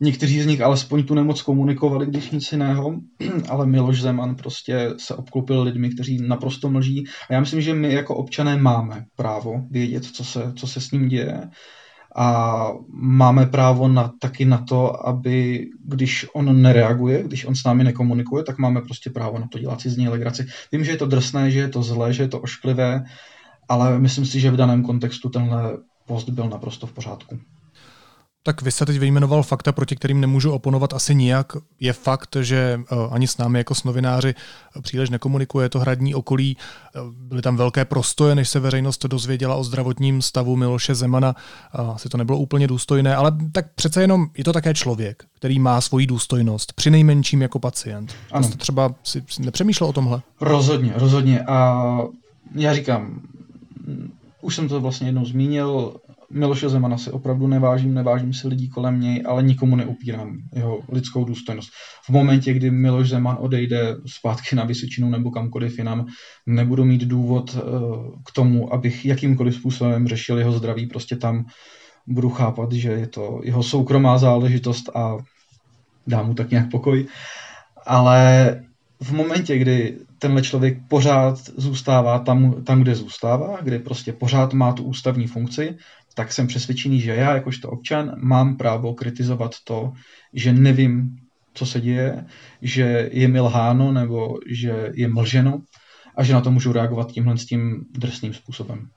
Někteří 0.00 0.40
z 0.40 0.46
nich 0.46 0.60
alespoň 0.60 1.04
tu 1.04 1.14
nemoc 1.14 1.42
komunikovali, 1.42 2.06
když 2.06 2.30
nic 2.30 2.52
jiného, 2.52 3.00
ale 3.48 3.66
Miloš 3.66 4.00
Zeman 4.00 4.34
prostě 4.34 4.90
se 4.96 5.14
obklopil 5.14 5.62
lidmi, 5.62 5.90
kteří 5.90 6.18
naprosto 6.28 6.70
mlží. 6.70 7.04
A 7.30 7.34
já 7.34 7.40
myslím, 7.40 7.60
že 7.60 7.74
my 7.74 7.92
jako 7.92 8.16
občané 8.16 8.56
máme 8.56 9.04
právo 9.16 9.62
vědět, 9.70 10.04
co 10.04 10.24
se, 10.24 10.52
co 10.56 10.66
se 10.66 10.80
s 10.80 10.90
ním 10.90 11.08
děje. 11.08 11.50
A 12.18 12.68
máme 12.92 13.46
právo 13.46 13.88
na, 13.88 14.12
taky 14.20 14.44
na 14.44 14.58
to, 14.58 15.08
aby 15.08 15.66
když 15.84 16.26
on 16.34 16.62
nereaguje, 16.62 17.22
když 17.22 17.44
on 17.44 17.54
s 17.54 17.64
námi 17.64 17.84
nekomunikuje, 17.84 18.44
tak 18.44 18.58
máme 18.58 18.80
prostě 18.80 19.10
právo 19.10 19.38
na 19.38 19.48
to 19.52 19.58
dělat 19.58 19.80
si 19.80 19.90
z 19.90 19.96
něj 19.96 20.08
legraci. 20.08 20.46
Vím, 20.72 20.84
že 20.84 20.90
je 20.90 20.96
to 20.96 21.06
drsné, 21.06 21.50
že 21.50 21.58
je 21.58 21.68
to 21.68 21.82
zlé, 21.82 22.12
že 22.12 22.22
je 22.22 22.28
to 22.28 22.40
ošklivé, 22.40 23.04
ale 23.68 23.98
myslím 23.98 24.26
si, 24.26 24.40
že 24.40 24.50
v 24.50 24.56
daném 24.56 24.82
kontextu 24.82 25.28
tenhle 25.28 25.78
post 26.06 26.28
byl 26.28 26.48
naprosto 26.48 26.86
v 26.86 26.92
pořádku. 26.92 27.38
Tak 28.46 28.62
vy 28.62 28.72
jste 28.72 28.86
teď 28.86 28.98
vyjmenoval 28.98 29.42
fakta, 29.42 29.72
proti 29.72 29.96
kterým 29.96 30.20
nemůžu 30.20 30.52
oponovat 30.52 30.92
asi 30.92 31.14
nijak. 31.14 31.52
Je 31.80 31.92
fakt, 31.92 32.36
že 32.40 32.80
eh, 32.80 32.96
ani 33.10 33.26
s 33.26 33.38
námi 33.38 33.58
jako 33.58 33.74
s 33.74 33.84
novináři 33.84 34.34
eh, 34.76 34.82
příliš 34.82 35.10
nekomunikuje 35.10 35.68
to 35.68 35.78
hradní 35.78 36.14
okolí. 36.14 36.56
Eh, 36.56 37.00
byly 37.12 37.42
tam 37.42 37.56
velké 37.56 37.84
prostoje, 37.84 38.34
než 38.34 38.48
se 38.48 38.60
veřejnost 38.60 39.06
dozvěděla 39.06 39.54
o 39.54 39.64
zdravotním 39.64 40.22
stavu 40.22 40.56
Miloše 40.56 40.94
Zemana. 40.94 41.34
Asi 41.72 42.08
to 42.08 42.18
nebylo 42.18 42.38
úplně 42.38 42.66
důstojné, 42.66 43.16
ale 43.16 43.32
tak 43.52 43.66
přece 43.74 44.00
jenom 44.00 44.26
je 44.36 44.44
to 44.44 44.52
také 44.52 44.74
člověk, 44.74 45.24
který 45.36 45.58
má 45.58 45.80
svoji 45.80 46.06
důstojnost, 46.06 46.72
při 46.72 46.90
nejmenším 46.90 47.42
jako 47.42 47.58
pacient. 47.58 48.14
Ano. 48.32 48.44
Jste 48.44 48.56
třeba 48.56 48.94
si 49.02 49.22
nepřemýšlel 49.38 49.90
o 49.90 49.92
tomhle? 49.92 50.22
Rozhodně, 50.40 50.92
rozhodně. 50.96 51.40
A 51.40 51.82
já 52.54 52.74
říkám, 52.74 53.20
už 54.40 54.54
jsem 54.54 54.68
to 54.68 54.80
vlastně 54.80 55.08
jednou 55.08 55.24
zmínil, 55.24 55.96
Miloše 56.30 56.68
Zemana 56.68 56.98
si 56.98 57.10
opravdu 57.10 57.46
nevážím, 57.46 57.94
nevážím 57.94 58.32
si 58.32 58.48
lidí 58.48 58.68
kolem 58.68 59.00
něj, 59.00 59.22
ale 59.26 59.42
nikomu 59.42 59.76
neupírám 59.76 60.38
jeho 60.54 60.80
lidskou 60.88 61.24
důstojnost. 61.24 61.70
V 62.04 62.10
momentě, 62.10 62.52
kdy 62.52 62.70
Miloš 62.70 63.08
Zeman 63.08 63.36
odejde 63.40 63.96
zpátky 64.06 64.56
na 64.56 64.64
Vysočinu 64.64 65.10
nebo 65.10 65.30
kamkoliv 65.30 65.78
jinam, 65.78 66.06
nebudu 66.46 66.84
mít 66.84 67.04
důvod 67.04 67.56
eh, 67.56 67.60
k 68.26 68.32
tomu, 68.32 68.74
abych 68.74 69.06
jakýmkoliv 69.06 69.54
způsobem 69.54 70.08
řešil 70.08 70.38
jeho 70.38 70.52
zdraví, 70.52 70.86
prostě 70.86 71.16
tam 71.16 71.46
budu 72.06 72.30
chápat, 72.30 72.72
že 72.72 72.90
je 72.90 73.06
to 73.06 73.40
jeho 73.44 73.62
soukromá 73.62 74.18
záležitost 74.18 74.96
a 74.96 75.16
dám 76.06 76.26
mu 76.26 76.34
tak 76.34 76.50
nějak 76.50 76.70
pokoj. 76.70 77.06
Ale 77.86 78.60
v 79.02 79.12
momentě, 79.12 79.58
kdy 79.58 79.98
tenhle 80.18 80.42
člověk 80.42 80.78
pořád 80.88 81.38
zůstává 81.56 82.18
tam, 82.18 82.64
tam, 82.64 82.82
kde 82.82 82.94
zůstává, 82.94 83.58
kde 83.62 83.78
prostě 83.78 84.12
pořád 84.12 84.52
má 84.52 84.72
tu 84.72 84.82
ústavní 84.82 85.26
funkci, 85.26 85.76
tak 86.16 86.32
jsem 86.32 86.46
přesvědčený, 86.46 87.00
že 87.00 87.14
já 87.14 87.34
jakožto 87.34 87.70
občan 87.70 88.12
mám 88.16 88.56
právo 88.56 88.94
kritizovat 88.94 89.54
to, 89.64 89.92
že 90.32 90.52
nevím, 90.52 91.16
co 91.54 91.66
se 91.66 91.80
děje, 91.80 92.24
že 92.62 93.10
je 93.12 93.28
mi 93.28 93.40
lháno 93.40 93.92
nebo 93.92 94.38
že 94.46 94.90
je 94.94 95.08
mlženo 95.08 95.62
a 96.16 96.24
že 96.24 96.32
na 96.32 96.40
to 96.40 96.50
můžu 96.50 96.72
reagovat 96.72 97.12
tímhle 97.12 97.38
s 97.38 97.46
tím 97.46 97.84
drsným 97.98 98.34
způsobem. 98.34 98.88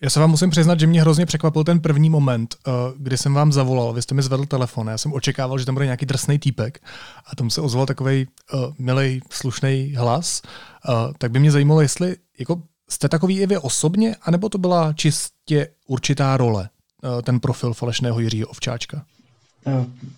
Já 0.00 0.10
se 0.10 0.20
vám 0.20 0.30
musím 0.30 0.50
přiznat, 0.50 0.80
že 0.80 0.86
mě 0.86 1.00
hrozně 1.00 1.26
překvapil 1.26 1.64
ten 1.64 1.80
první 1.80 2.10
moment, 2.10 2.54
eh, 2.54 2.70
kdy 2.96 3.16
jsem 3.16 3.34
vám 3.34 3.52
zavolal, 3.52 3.92
vy 3.92 4.02
jste 4.02 4.14
mi 4.14 4.22
zvedl 4.22 4.44
telefon, 4.44 4.88
já 4.88 4.98
jsem 4.98 5.12
očekával, 5.12 5.58
že 5.58 5.66
tam 5.66 5.74
bude 5.74 5.86
nějaký 5.86 6.06
drsný 6.06 6.38
týpek 6.38 6.80
a 7.26 7.36
tomu 7.36 7.50
se 7.50 7.60
ozval 7.60 7.86
takový 7.86 8.26
uh, 8.26 8.60
eh, 8.60 8.74
milý, 8.78 9.20
slušný 9.30 9.94
hlas. 9.96 10.42
Uh, 10.88 11.12
tak 11.18 11.30
by 11.30 11.38
mě 11.38 11.50
zajímalo, 11.50 11.80
jestli 11.80 12.16
jako 12.38 12.62
jste 12.90 13.08
takový 13.08 13.40
i 13.40 13.46
vy 13.46 13.58
osobně, 13.58 14.16
anebo 14.22 14.48
to 14.48 14.58
byla 14.58 14.92
čistě 14.92 15.68
určitá 15.86 16.36
role, 16.36 16.68
uh, 17.02 17.22
ten 17.22 17.40
profil 17.40 17.74
falešného 17.74 18.20
Jiřího 18.20 18.48
Ovčáčka? 18.48 19.04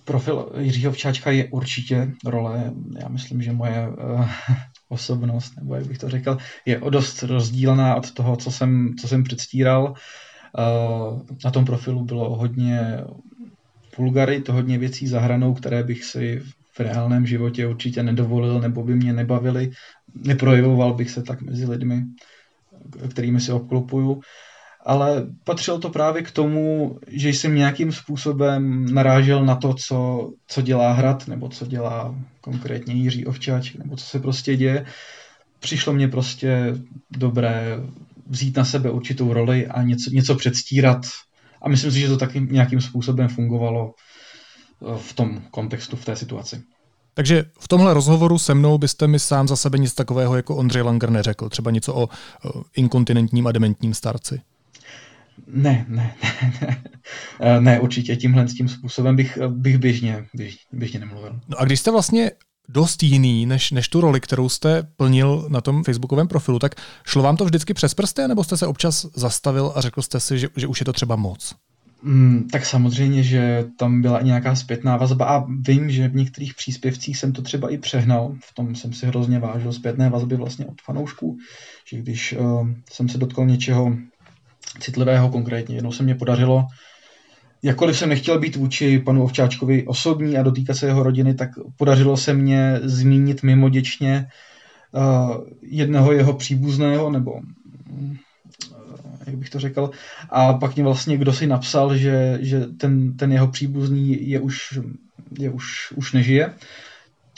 Profil 0.05 0.53
Jiřího 0.59 0.91
Ovčáčka 0.91 1.31
je 1.31 1.49
určitě 1.49 2.11
role. 2.25 2.73
Já 3.03 3.09
myslím, 3.09 3.43
že 3.43 3.53
moje 3.53 3.89
osobnost, 4.89 5.53
nebo 5.57 5.75
jak 5.75 5.87
bych 5.87 5.99
to 5.99 6.09
řekl, 6.09 6.39
je 6.67 6.81
o 6.81 6.91
dost 6.91 7.23
rozdílná 7.23 7.97
od 7.97 8.11
toho, 8.11 8.37
co 8.37 8.51
jsem, 8.51 8.95
co 9.01 9.09
jsem 9.09 9.25
předstíral. 9.25 9.95
Eh, 10.59 11.37
na 11.45 11.51
tom 11.51 11.65
profilu 11.65 12.05
bylo 12.05 12.37
hodně 12.37 13.01
vulgarit, 13.99 14.49
hodně 14.49 14.79
věcí 14.79 15.09
za 15.09 15.21
hranou, 15.21 15.55
které 15.55 15.83
bych 15.83 16.05
si 16.05 16.43
v 16.73 16.81
reálném 16.81 17.27
životě 17.27 17.67
určitě 17.67 18.03
nedovolil 18.03 18.61
nebo 18.61 18.85
by 18.85 18.95
mě 18.95 19.13
nebavili. 19.13 19.71
Neprojevoval 20.15 20.95
bych 20.95 21.11
se 21.11 21.23
tak 21.23 21.43
mezi 21.43 21.67
lidmi, 21.67 22.03
kterými 23.11 23.41
si 23.41 23.53
obklopuju. 23.53 24.21
Ale 24.87 25.27
patřilo 25.45 25.79
to 25.79 25.91
právě 25.91 26.23
k 26.23 26.31
tomu, 26.31 26.99
že 27.09 27.29
jsem 27.29 27.55
nějakým 27.55 27.93
způsobem 27.93 28.87
narážel 28.95 29.45
na 29.45 29.57
to, 29.57 29.75
co, 29.75 30.31
co 30.47 30.63
dělá 30.63 30.93
Hrad, 30.93 31.29
nebo 31.29 31.49
co 31.49 31.67
dělá 31.67 32.15
konkrétně 32.41 32.95
Jiří 32.95 33.27
Ovčáč, 33.27 33.75
nebo 33.75 33.97
co 33.97 34.05
se 34.05 34.19
prostě 34.19 34.57
děje. 34.57 34.87
Přišlo 35.61 35.93
mě 35.93 36.09
prostě 36.09 36.75
dobré 37.11 37.77
vzít 38.27 38.57
na 38.57 38.65
sebe 38.65 38.91
určitou 38.91 39.33
roli 39.33 39.67
a 39.67 39.83
něco, 39.83 40.11
něco 40.11 40.35
předstírat. 40.35 41.07
A 41.63 41.69
myslím 41.69 41.93
si, 41.93 42.01
že 42.01 42.09
to 42.09 42.17
taky 42.17 42.41
nějakým 42.41 42.81
způsobem 42.81 43.29
fungovalo 43.29 43.95
v 44.97 45.13
tom 45.13 45.43
kontextu, 45.51 45.97
v 45.97 46.05
té 46.05 46.17
situaci. 46.17 46.63
Takže 47.19 47.45
v 47.61 47.69
tomhle 47.69 47.95
rozhovoru 47.95 48.39
se 48.39 48.55
mnou 48.55 48.79
byste 48.79 49.07
mi 49.07 49.19
sám 49.19 49.49
za 49.49 49.57
sebe 49.57 49.79
nic 49.79 49.95
takového 49.95 50.37
jako 50.37 50.57
Ondřej 50.57 50.83
Langer 50.83 51.11
neřekl. 51.11 51.49
Třeba 51.49 51.71
něco 51.71 51.95
o 51.95 52.09
inkontinentním 52.77 53.47
a 53.47 53.53
dementním 53.53 53.95
starci. 53.95 54.41
Ne, 55.47 55.87
ne, 55.89 56.15
ne, 56.23 56.59
ne. 56.61 56.83
Eh, 57.41 57.61
ne, 57.61 57.81
určitě 57.81 58.17
tímhle 58.17 58.49
s 58.49 58.55
tím 58.55 58.69
způsobem 58.69 59.17
bych, 59.17 59.39
bych 59.49 59.79
běžně, 59.79 60.27
běž, 60.35 60.57
běžně 60.73 61.01
nemluvil. 61.01 61.41
No 61.49 61.61
a 61.61 61.65
když 61.65 61.81
jste 61.81 61.91
vlastně 61.91 62.31
dost 62.69 63.03
jiný 63.03 63.47
než, 63.47 63.71
než 63.71 63.89
tu 63.89 64.01
roli, 64.01 64.21
kterou 64.21 64.49
jste 64.49 64.83
plnil 64.97 65.47
na 65.49 65.61
tom 65.61 65.85
facebookovém 65.85 66.29
profilu, 66.29 66.59
tak 66.59 66.75
šlo 67.07 67.23
vám 67.23 67.37
to 67.37 67.45
vždycky 67.45 67.75
přes 67.75 67.95
prsty, 67.95 68.29
nebo 68.29 68.45
jste 68.45 68.57
se 68.57 68.67
občas 68.67 69.07
zastavil 69.15 69.73
a 69.75 69.81
řekl 69.81 70.03
jste 70.03 70.21
si, 70.21 70.39
že, 70.39 70.49
že 70.57 70.67
už 70.67 70.81
je 70.81 70.85
to 70.85 70.93
třeba 70.93 71.17
moc? 71.17 71.55
Mm, 72.03 72.49
tak 72.53 72.67
samozřejmě, 72.67 73.23
že 73.23 73.65
tam 73.79 74.03
byla 74.03 74.19
i 74.19 74.25
nějaká 74.25 74.55
zpětná 74.55 74.97
vazba 74.97 75.27
a 75.27 75.45
vím, 75.61 75.91
že 75.91 76.09
v 76.09 76.15
některých 76.15 76.55
příspěvcích 76.55 77.19
jsem 77.19 77.33
to 77.33 77.43
třeba 77.43 77.71
i 77.71 77.79
přehnal. 77.79 78.35
V 78.45 78.55
tom 78.55 78.75
jsem 78.75 78.93
si 78.93 79.07
hrozně 79.07 79.39
vážil 79.39 79.73
zpětné 79.73 80.11
vazby 80.11 80.37
vlastně 80.37 80.67
od 80.67 80.83
fanoušků, 80.83 81.37
že 81.91 81.99
když 81.99 82.33
uh, 82.39 82.69
jsem 82.93 83.09
se 83.09 83.19
dotkl 83.19 83.47
něčeho 83.47 83.97
citlivého 84.81 85.29
konkrétně, 85.29 85.77
jednou 85.77 85.93
se 85.93 86.03
mě 86.03 86.15
podařilo 86.15 86.67
jakkoliv 87.63 87.99
jsem 87.99 88.09
nechtěl 88.09 88.39
být 88.39 88.57
vůči 88.57 88.99
panu 88.99 89.25
Ovčáčkovi 89.25 89.87
osobní 89.87 90.39
a 90.39 90.43
dotýkat 90.43 90.77
se 90.77 90.87
jeho 90.87 91.03
rodiny, 91.03 91.35
tak 91.35 91.51
podařilo 91.77 92.17
se 92.17 92.35
mě 92.35 92.81
zmínit 92.83 93.43
mimoděčně 93.43 94.27
uh, 94.93 95.37
jednoho 95.63 96.13
jeho 96.13 96.35
příbuzného, 96.35 97.11
nebo 97.11 97.33
uh, 97.33 98.17
jak 99.29 99.39
bych 99.39 99.51
to 99.51 99.61
řekl, 99.61 99.91
a 100.31 100.53
pak 100.53 100.75
mě 100.75 100.85
vlastně 100.85 101.17
kdo 101.17 101.33
si 101.33 101.47
napsal, 101.47 101.97
že, 101.97 102.39
že 102.41 102.67
ten, 102.67 103.17
ten 103.17 103.33
jeho 103.33 103.49
příbuzný 103.49 104.29
je 104.31 104.41
už, 104.41 104.79
je 105.39 105.51
už, 105.51 105.93
už 105.97 106.13
nežije 106.13 106.55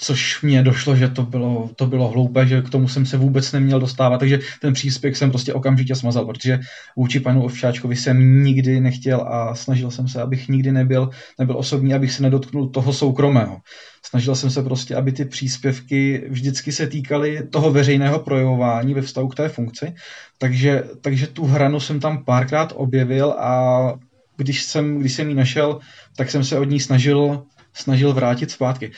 což 0.00 0.42
mě 0.42 0.62
došlo, 0.62 0.96
že 0.96 1.08
to 1.08 1.22
bylo, 1.22 1.70
to 1.76 1.86
bylo 1.86 2.08
hloupé, 2.08 2.46
že 2.46 2.62
k 2.62 2.70
tomu 2.70 2.88
jsem 2.88 3.06
se 3.06 3.16
vůbec 3.16 3.52
neměl 3.52 3.80
dostávat, 3.80 4.18
takže 4.18 4.38
ten 4.60 4.72
příspěch 4.72 5.16
jsem 5.16 5.30
prostě 5.30 5.54
okamžitě 5.54 5.94
smazal, 5.94 6.26
protože 6.26 6.60
vůči 6.96 7.20
panu 7.20 7.44
Ovčáčkovi 7.44 7.96
jsem 7.96 8.42
nikdy 8.44 8.80
nechtěl 8.80 9.20
a 9.20 9.54
snažil 9.54 9.90
jsem 9.90 10.08
se, 10.08 10.22
abych 10.22 10.48
nikdy 10.48 10.72
nebyl, 10.72 11.10
nebyl 11.38 11.58
osobní, 11.58 11.94
abych 11.94 12.12
se 12.12 12.22
nedotknul 12.22 12.68
toho 12.68 12.92
soukromého. 12.92 13.58
Snažil 14.02 14.34
jsem 14.34 14.50
se 14.50 14.62
prostě, 14.62 14.96
aby 14.96 15.12
ty 15.12 15.24
příspěvky 15.24 16.24
vždycky 16.28 16.72
se 16.72 16.86
týkaly 16.86 17.48
toho 17.50 17.70
veřejného 17.70 18.18
projevování 18.18 18.94
ve 18.94 19.02
vztahu 19.02 19.28
k 19.28 19.34
té 19.34 19.48
funkci, 19.48 19.94
takže, 20.38 20.82
takže 21.00 21.26
tu 21.26 21.44
hranu 21.44 21.80
jsem 21.80 22.00
tam 22.00 22.24
párkrát 22.24 22.72
objevil 22.76 23.30
a 23.38 23.94
když 24.36 24.62
jsem, 24.62 24.98
když 24.98 25.12
jsem 25.12 25.28
ji 25.28 25.34
našel, 25.34 25.78
tak 26.16 26.30
jsem 26.30 26.44
se 26.44 26.58
od 26.58 26.64
ní 26.64 26.80
snažil, 26.80 27.42
snažil 27.72 28.12
vrátit 28.12 28.50
zpátky. 28.50 28.92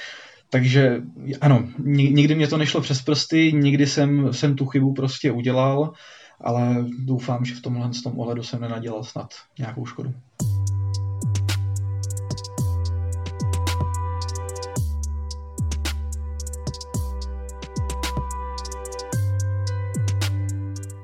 Takže 0.52 1.02
ano, 1.40 1.68
nikdy 1.84 2.34
mě 2.34 2.48
to 2.48 2.56
nešlo 2.58 2.80
přes 2.80 3.02
prsty, 3.02 3.52
nikdy 3.52 3.86
jsem, 3.86 4.32
jsem 4.32 4.56
tu 4.56 4.66
chybu 4.66 4.92
prostě 4.94 5.32
udělal, 5.32 5.92
ale 6.40 6.84
doufám, 6.98 7.44
že 7.44 7.54
v 7.54 7.60
tomhle 7.60 7.90
tom 8.02 8.18
ohledu 8.18 8.42
jsem 8.42 8.60
nenadělal 8.60 9.04
snad 9.04 9.34
nějakou 9.58 9.86
škodu. 9.86 10.14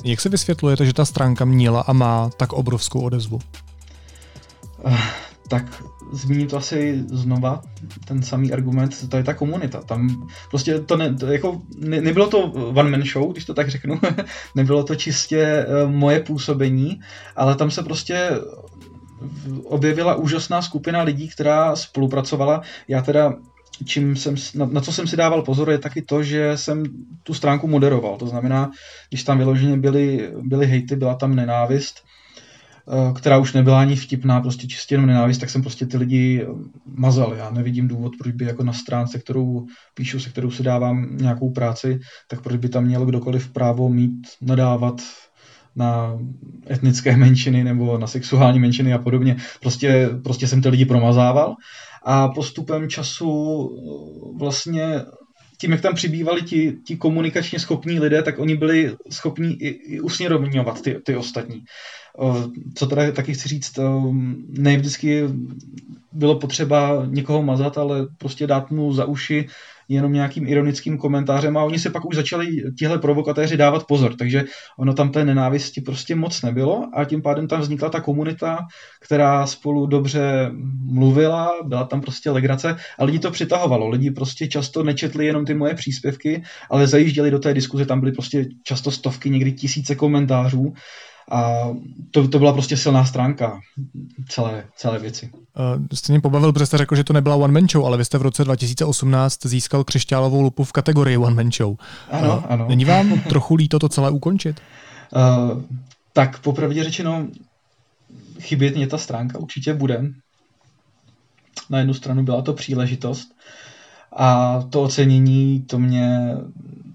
Jak 0.04 0.20
se 0.20 0.28
vysvětlujete, 0.28 0.86
že 0.86 0.92
ta 0.92 1.04
stránka 1.04 1.44
měla 1.44 1.80
a 1.80 1.92
má 1.92 2.30
tak 2.36 2.52
obrovskou 2.52 3.00
odezvu? 3.00 3.38
Uh, 4.84 5.00
tak 5.48 5.82
zmíním 6.12 6.48
to 6.48 6.56
asi 6.56 7.04
znova, 7.12 7.62
ten 8.04 8.22
samý 8.22 8.52
argument, 8.52 9.08
to 9.08 9.16
je 9.16 9.24
ta 9.24 9.34
komunita. 9.34 9.80
Tam 9.80 10.28
prostě 10.50 10.80
to, 10.80 10.96
ne, 10.96 11.14
to 11.14 11.26
jako, 11.26 11.62
ne, 11.78 12.00
nebylo 12.00 12.26
to 12.26 12.38
one 12.52 12.90
man 12.90 13.02
show, 13.02 13.32
když 13.32 13.44
to 13.44 13.54
tak 13.54 13.68
řeknu, 13.68 14.00
nebylo 14.54 14.84
to 14.84 14.94
čistě 14.94 15.66
uh, 15.66 15.90
moje 15.90 16.20
působení, 16.20 17.00
ale 17.36 17.54
tam 17.54 17.70
se 17.70 17.82
prostě 17.82 18.30
objevila 19.64 20.14
úžasná 20.14 20.62
skupina 20.62 21.02
lidí, 21.02 21.28
která 21.28 21.76
spolupracovala. 21.76 22.62
Já 22.88 23.02
teda 23.02 23.34
čím 23.84 24.16
jsem, 24.16 24.34
na, 24.54 24.66
na 24.66 24.80
co 24.80 24.92
jsem 24.92 25.06
si 25.06 25.16
dával 25.16 25.42
pozor, 25.42 25.70
je 25.70 25.78
taky 25.78 26.02
to, 26.02 26.22
že 26.22 26.56
jsem 26.56 26.84
tu 27.22 27.34
stránku 27.34 27.68
moderoval. 27.68 28.16
To 28.16 28.26
znamená, 28.26 28.70
když 29.08 29.24
tam 29.24 29.38
vyloženě 29.38 29.76
byly, 29.76 30.32
byly 30.42 30.66
hejty, 30.66 30.96
byla 30.96 31.14
tam 31.14 31.34
nenávist, 31.34 31.94
Eh, 31.98 32.17
která 33.14 33.38
už 33.38 33.52
nebyla 33.52 33.80
ani 33.80 33.96
vtipná, 33.96 34.40
prostě 34.40 34.66
čistě 34.66 34.94
jenom 34.94 35.06
nenávist, 35.06 35.38
tak 35.38 35.50
jsem 35.50 35.62
prostě 35.62 35.86
ty 35.86 35.96
lidi 35.96 36.46
mazal. 36.86 37.34
Já 37.36 37.50
nevidím 37.50 37.88
důvod, 37.88 38.12
proč 38.18 38.32
by 38.32 38.44
jako 38.44 38.62
na 38.62 38.72
stránce, 38.72 39.18
kterou 39.18 39.66
píšu, 39.94 40.20
se 40.20 40.30
kterou 40.30 40.50
si 40.50 40.62
dávám 40.62 41.16
nějakou 41.16 41.50
práci, 41.50 41.98
tak 42.28 42.42
proč 42.42 42.56
by 42.56 42.68
tam 42.68 42.84
měl 42.84 43.06
kdokoliv 43.06 43.52
právo 43.52 43.88
mít, 43.88 44.26
nadávat 44.42 45.02
na 45.76 46.18
etnické 46.70 47.16
menšiny 47.16 47.64
nebo 47.64 47.98
na 47.98 48.06
sexuální 48.06 48.58
menšiny 48.58 48.92
a 48.92 48.98
podobně. 48.98 49.36
Prostě, 49.60 50.10
prostě 50.24 50.46
jsem 50.46 50.62
ty 50.62 50.68
lidi 50.68 50.84
promazával 50.84 51.54
a 52.04 52.28
postupem 52.28 52.88
času 52.88 53.68
vlastně 54.38 55.00
tím, 55.60 55.72
jak 55.72 55.80
tam 55.80 55.94
přibývali 55.94 56.42
ti, 56.42 56.78
ti 56.84 56.96
komunikačně 56.96 57.58
schopní 57.58 58.00
lidé, 58.00 58.22
tak 58.22 58.38
oni 58.38 58.56
byli 58.56 58.96
schopní 59.10 59.62
i, 59.62 59.68
i 59.68 60.00
usměrovňovat 60.00 60.82
ty, 60.82 60.94
ty 61.04 61.16
ostatní. 61.16 61.64
Co 62.74 62.86
teda 62.86 63.12
taky 63.12 63.34
chci 63.34 63.48
říct, 63.48 63.78
ne 64.48 64.76
vždycky 64.76 65.24
bylo 66.12 66.38
potřeba 66.38 67.06
někoho 67.06 67.42
mazat, 67.42 67.78
ale 67.78 68.06
prostě 68.18 68.46
dát 68.46 68.70
mu 68.70 68.92
za 68.92 69.04
uši 69.04 69.48
jenom 69.88 70.12
nějakým 70.12 70.46
ironickým 70.46 70.98
komentářem 70.98 71.56
a 71.56 71.64
oni 71.64 71.78
se 71.78 71.90
pak 71.90 72.04
už 72.04 72.16
začali 72.16 72.46
tihle 72.78 72.98
provokatéři 72.98 73.56
dávat 73.56 73.86
pozor, 73.86 74.14
takže 74.16 74.44
ono 74.78 74.94
tam 74.94 75.12
té 75.12 75.24
nenávisti 75.24 75.80
prostě 75.80 76.14
moc 76.14 76.42
nebylo 76.42 76.88
a 76.94 77.04
tím 77.04 77.22
pádem 77.22 77.48
tam 77.48 77.60
vznikla 77.60 77.88
ta 77.88 78.00
komunita, 78.00 78.58
která 79.00 79.46
spolu 79.46 79.86
dobře 79.86 80.50
mluvila, 80.84 81.52
byla 81.64 81.84
tam 81.84 82.00
prostě 82.00 82.30
legrace 82.30 82.76
a 82.98 83.04
lidi 83.04 83.18
to 83.18 83.30
přitahovalo, 83.30 83.88
lidi 83.88 84.10
prostě 84.10 84.48
často 84.48 84.82
nečetli 84.82 85.26
jenom 85.26 85.44
ty 85.44 85.54
moje 85.54 85.74
příspěvky, 85.74 86.42
ale 86.70 86.86
zajížděli 86.86 87.30
do 87.30 87.38
té 87.38 87.54
diskuze, 87.54 87.86
tam 87.86 88.00
byly 88.00 88.12
prostě 88.12 88.46
často 88.62 88.90
stovky, 88.90 89.30
někdy 89.30 89.52
tisíce 89.52 89.94
komentářů 89.94 90.72
a 91.30 91.68
to, 92.10 92.28
to 92.28 92.38
byla 92.38 92.52
prostě 92.52 92.76
silná 92.76 93.04
stránka 93.04 93.60
celé, 94.28 94.64
celé 94.76 94.98
věci. 94.98 95.30
Uh, 95.32 95.86
jste 95.94 96.12
mě 96.12 96.20
pobavil, 96.20 96.52
protože 96.52 96.66
jste 96.66 96.78
řekl, 96.78 96.96
že 96.96 97.04
to 97.04 97.12
nebyla 97.12 97.36
one 97.36 97.52
man 97.52 97.68
show, 97.68 97.86
ale 97.86 97.96
vy 97.96 98.04
jste 98.04 98.18
v 98.18 98.22
roce 98.22 98.44
2018 98.44 99.46
získal 99.46 99.84
křišťálovou 99.84 100.42
lupu 100.42 100.64
v 100.64 100.72
kategorii 100.72 101.16
one 101.16 101.34
man 101.34 101.52
show. 101.52 101.76
Ano, 102.10 102.36
uh, 102.36 102.44
ano. 102.48 102.66
Není 102.68 102.84
vám 102.84 103.20
trochu 103.20 103.54
líto 103.54 103.78
to 103.78 103.88
celé 103.88 104.10
ukončit? 104.10 104.60
Uh, 105.16 105.62
tak 106.12 106.38
popravdě 106.38 106.84
řečeno, 106.84 107.26
chybět 108.40 108.76
mě 108.76 108.86
ta 108.86 108.98
stránka 108.98 109.38
určitě 109.38 109.74
bude. 109.74 110.04
Na 111.70 111.78
jednu 111.78 111.94
stranu 111.94 112.22
byla 112.22 112.42
to 112.42 112.52
příležitost, 112.52 113.28
A 114.16 114.60
to 114.70 114.82
ocenění, 114.82 115.62
to 115.62 115.78
mě, 115.78 116.36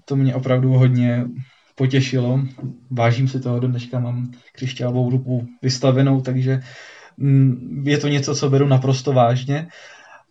to 0.04 0.16
mě 0.16 0.34
opravdu 0.34 0.72
hodně 0.72 1.24
potěšilo. 1.74 2.40
Vážím 2.90 3.28
si 3.28 3.40
toho, 3.40 3.60
do 3.60 3.68
dneška 3.68 3.98
mám 3.98 4.30
křišťálovou 4.52 5.10
ruku 5.10 5.46
vystavenou, 5.62 6.20
takže 6.20 6.60
mm, 7.16 7.84
je 7.86 7.98
to 7.98 8.08
něco, 8.08 8.34
co 8.34 8.50
beru 8.50 8.66
naprosto 8.66 9.12
vážně, 9.12 9.68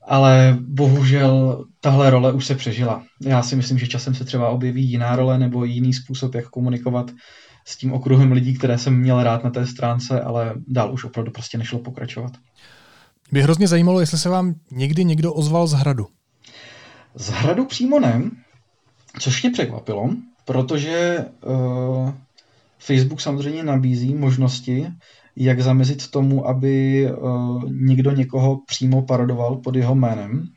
ale 0.07 0.57
bohužel 0.61 1.65
tahle 1.81 2.09
role 2.09 2.33
už 2.33 2.45
se 2.45 2.55
přežila. 2.55 3.03
Já 3.21 3.43
si 3.43 3.55
myslím, 3.55 3.77
že 3.77 3.87
časem 3.87 4.15
se 4.15 4.25
třeba 4.25 4.49
objeví 4.49 4.89
jiná 4.89 5.15
role 5.15 5.37
nebo 5.37 5.63
jiný 5.63 5.93
způsob, 5.93 6.35
jak 6.35 6.49
komunikovat 6.49 7.11
s 7.65 7.77
tím 7.77 7.93
okruhem 7.93 8.31
lidí, 8.31 8.53
které 8.53 8.77
jsem 8.77 8.95
měl 8.99 9.23
rád 9.23 9.43
na 9.43 9.49
té 9.49 9.67
stránce, 9.67 10.21
ale 10.21 10.53
dál 10.67 10.93
už 10.93 11.03
opravdu 11.03 11.31
prostě 11.31 11.57
nešlo 11.57 11.79
pokračovat. 11.79 12.31
Mě 13.31 13.43
hrozně 13.43 13.67
zajímalo, 13.67 13.99
jestli 13.99 14.17
se 14.17 14.29
vám 14.29 14.55
někdy 14.71 15.05
někdo 15.05 15.33
ozval 15.33 15.67
z 15.67 15.73
hradu. 15.73 16.07
Z 17.15 17.29
hradu 17.29 17.65
přímo 17.65 17.99
ne, 17.99 18.21
což 19.19 19.43
mě 19.43 19.51
překvapilo, 19.51 20.09
protože 20.45 21.25
uh, 21.45 22.11
Facebook 22.79 23.21
samozřejmě 23.21 23.63
nabízí 23.63 24.15
možnosti, 24.15 24.87
jak 25.35 25.61
zamezit 25.61 26.11
tomu, 26.11 26.47
aby 26.47 27.07
uh, 27.11 27.71
někdo 27.71 28.11
někoho 28.11 28.59
přímo 28.67 29.01
parodoval 29.01 29.55
pod 29.55 29.75
jeho 29.75 29.95
jménem, 29.95 30.47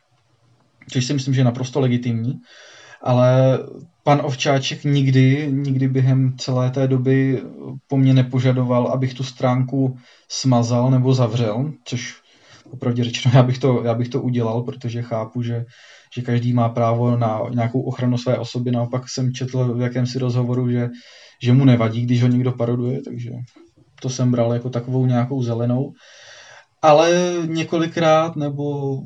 což 0.90 1.05
si 1.05 1.14
myslím, 1.14 1.35
že 1.35 1.40
je 1.40 1.44
naprosto 1.44 1.81
legitimní, 1.81 2.40
ale 3.03 3.59
pan 4.05 4.20
Ovčáček 4.25 4.85
nikdy, 4.85 5.49
nikdy 5.53 5.88
během 5.88 6.38
celé 6.38 6.70
té 6.70 6.88
doby 6.88 7.42
po 7.88 7.96
mně 7.96 8.14
nepožadoval, 8.14 8.87
abych 8.87 9.14
tu 9.14 9.25
stránku 9.25 9.99
smazal 10.29 10.90
nebo 10.90 11.14
zavřel, 11.14 11.72
což 11.85 12.14
opravdu 12.70 13.05
řečeno, 13.05 13.35
já 13.35 13.42
bych 13.42 13.59
to, 13.59 13.83
já 13.85 13.94
bych 13.94 14.09
to 14.09 14.22
udělal, 14.22 14.62
protože 14.62 15.02
chápu, 15.02 15.42
že, 15.42 15.64
že 16.14 16.22
každý 16.22 16.52
má 16.52 16.68
právo 16.68 17.16
na 17.16 17.42
nějakou 17.50 17.81
ochranu 17.81 18.18
své 18.18 18.38
osoby. 18.38 18.70
Naopak 18.70 19.09
jsem 19.09 19.33
četl 19.33 19.74
v 19.74 19.81
jakémsi 19.81 20.18
rozhovoru, 20.18 20.70
že, 20.70 20.88
že 21.42 21.52
mu 21.52 21.64
nevadí, 21.64 22.02
když 22.02 22.22
ho 22.22 22.29
někdo 22.29 22.52
paroduje, 22.52 23.02
takže 23.02 23.31
to 24.00 24.11
jsem 24.11 24.31
bral 24.31 24.52
jako 24.52 24.70
takovou 24.70 25.07
nějakou 25.07 25.42
zelenou. 25.42 25.92
Ale 26.83 27.35
několikrát 27.46 28.37
nebo 28.37 28.96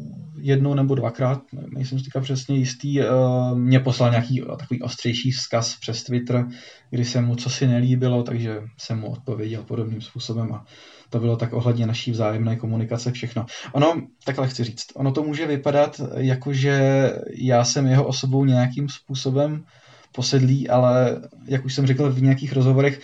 jednou 0.40 0.74
nebo 0.74 0.94
dvakrát, 0.94 1.42
nejsem 1.74 1.98
si 1.98 2.04
teďka 2.04 2.20
přesně 2.20 2.56
jistý, 2.56 3.00
eh, 3.00 3.06
mě 3.54 3.80
poslal 3.80 4.10
nějaký 4.10 4.42
takový 4.58 4.82
ostřejší 4.82 5.30
vzkaz 5.30 5.76
přes 5.80 6.04
Twitter, 6.04 6.46
kdy 6.90 7.04
se 7.04 7.20
mu 7.20 7.36
co 7.36 7.50
si 7.50 7.66
nelíbilo, 7.66 8.22
takže 8.22 8.62
jsem 8.78 9.00
mu 9.00 9.10
odpověděl 9.10 9.62
podobným 9.62 10.00
způsobem 10.00 10.52
a 10.52 10.64
to 11.10 11.20
bylo 11.20 11.36
tak 11.36 11.52
ohledně 11.52 11.86
naší 11.86 12.10
vzájemné 12.10 12.56
komunikace 12.56 13.12
všechno. 13.12 13.46
Ono, 13.72 14.02
takhle 14.24 14.48
chci 14.48 14.64
říct, 14.64 14.86
ono 14.94 15.12
to 15.12 15.22
může 15.22 15.46
vypadat 15.46 16.00
jako, 16.16 16.52
že 16.52 17.06
já 17.36 17.64
jsem 17.64 17.86
jeho 17.86 18.06
osobou 18.06 18.44
nějakým 18.44 18.88
způsobem 18.88 19.64
posedlý, 20.12 20.68
ale 20.68 21.20
jak 21.44 21.64
už 21.64 21.74
jsem 21.74 21.86
řekl 21.86 22.10
v 22.10 22.22
nějakých 22.22 22.52
rozhovorech, 22.52 23.00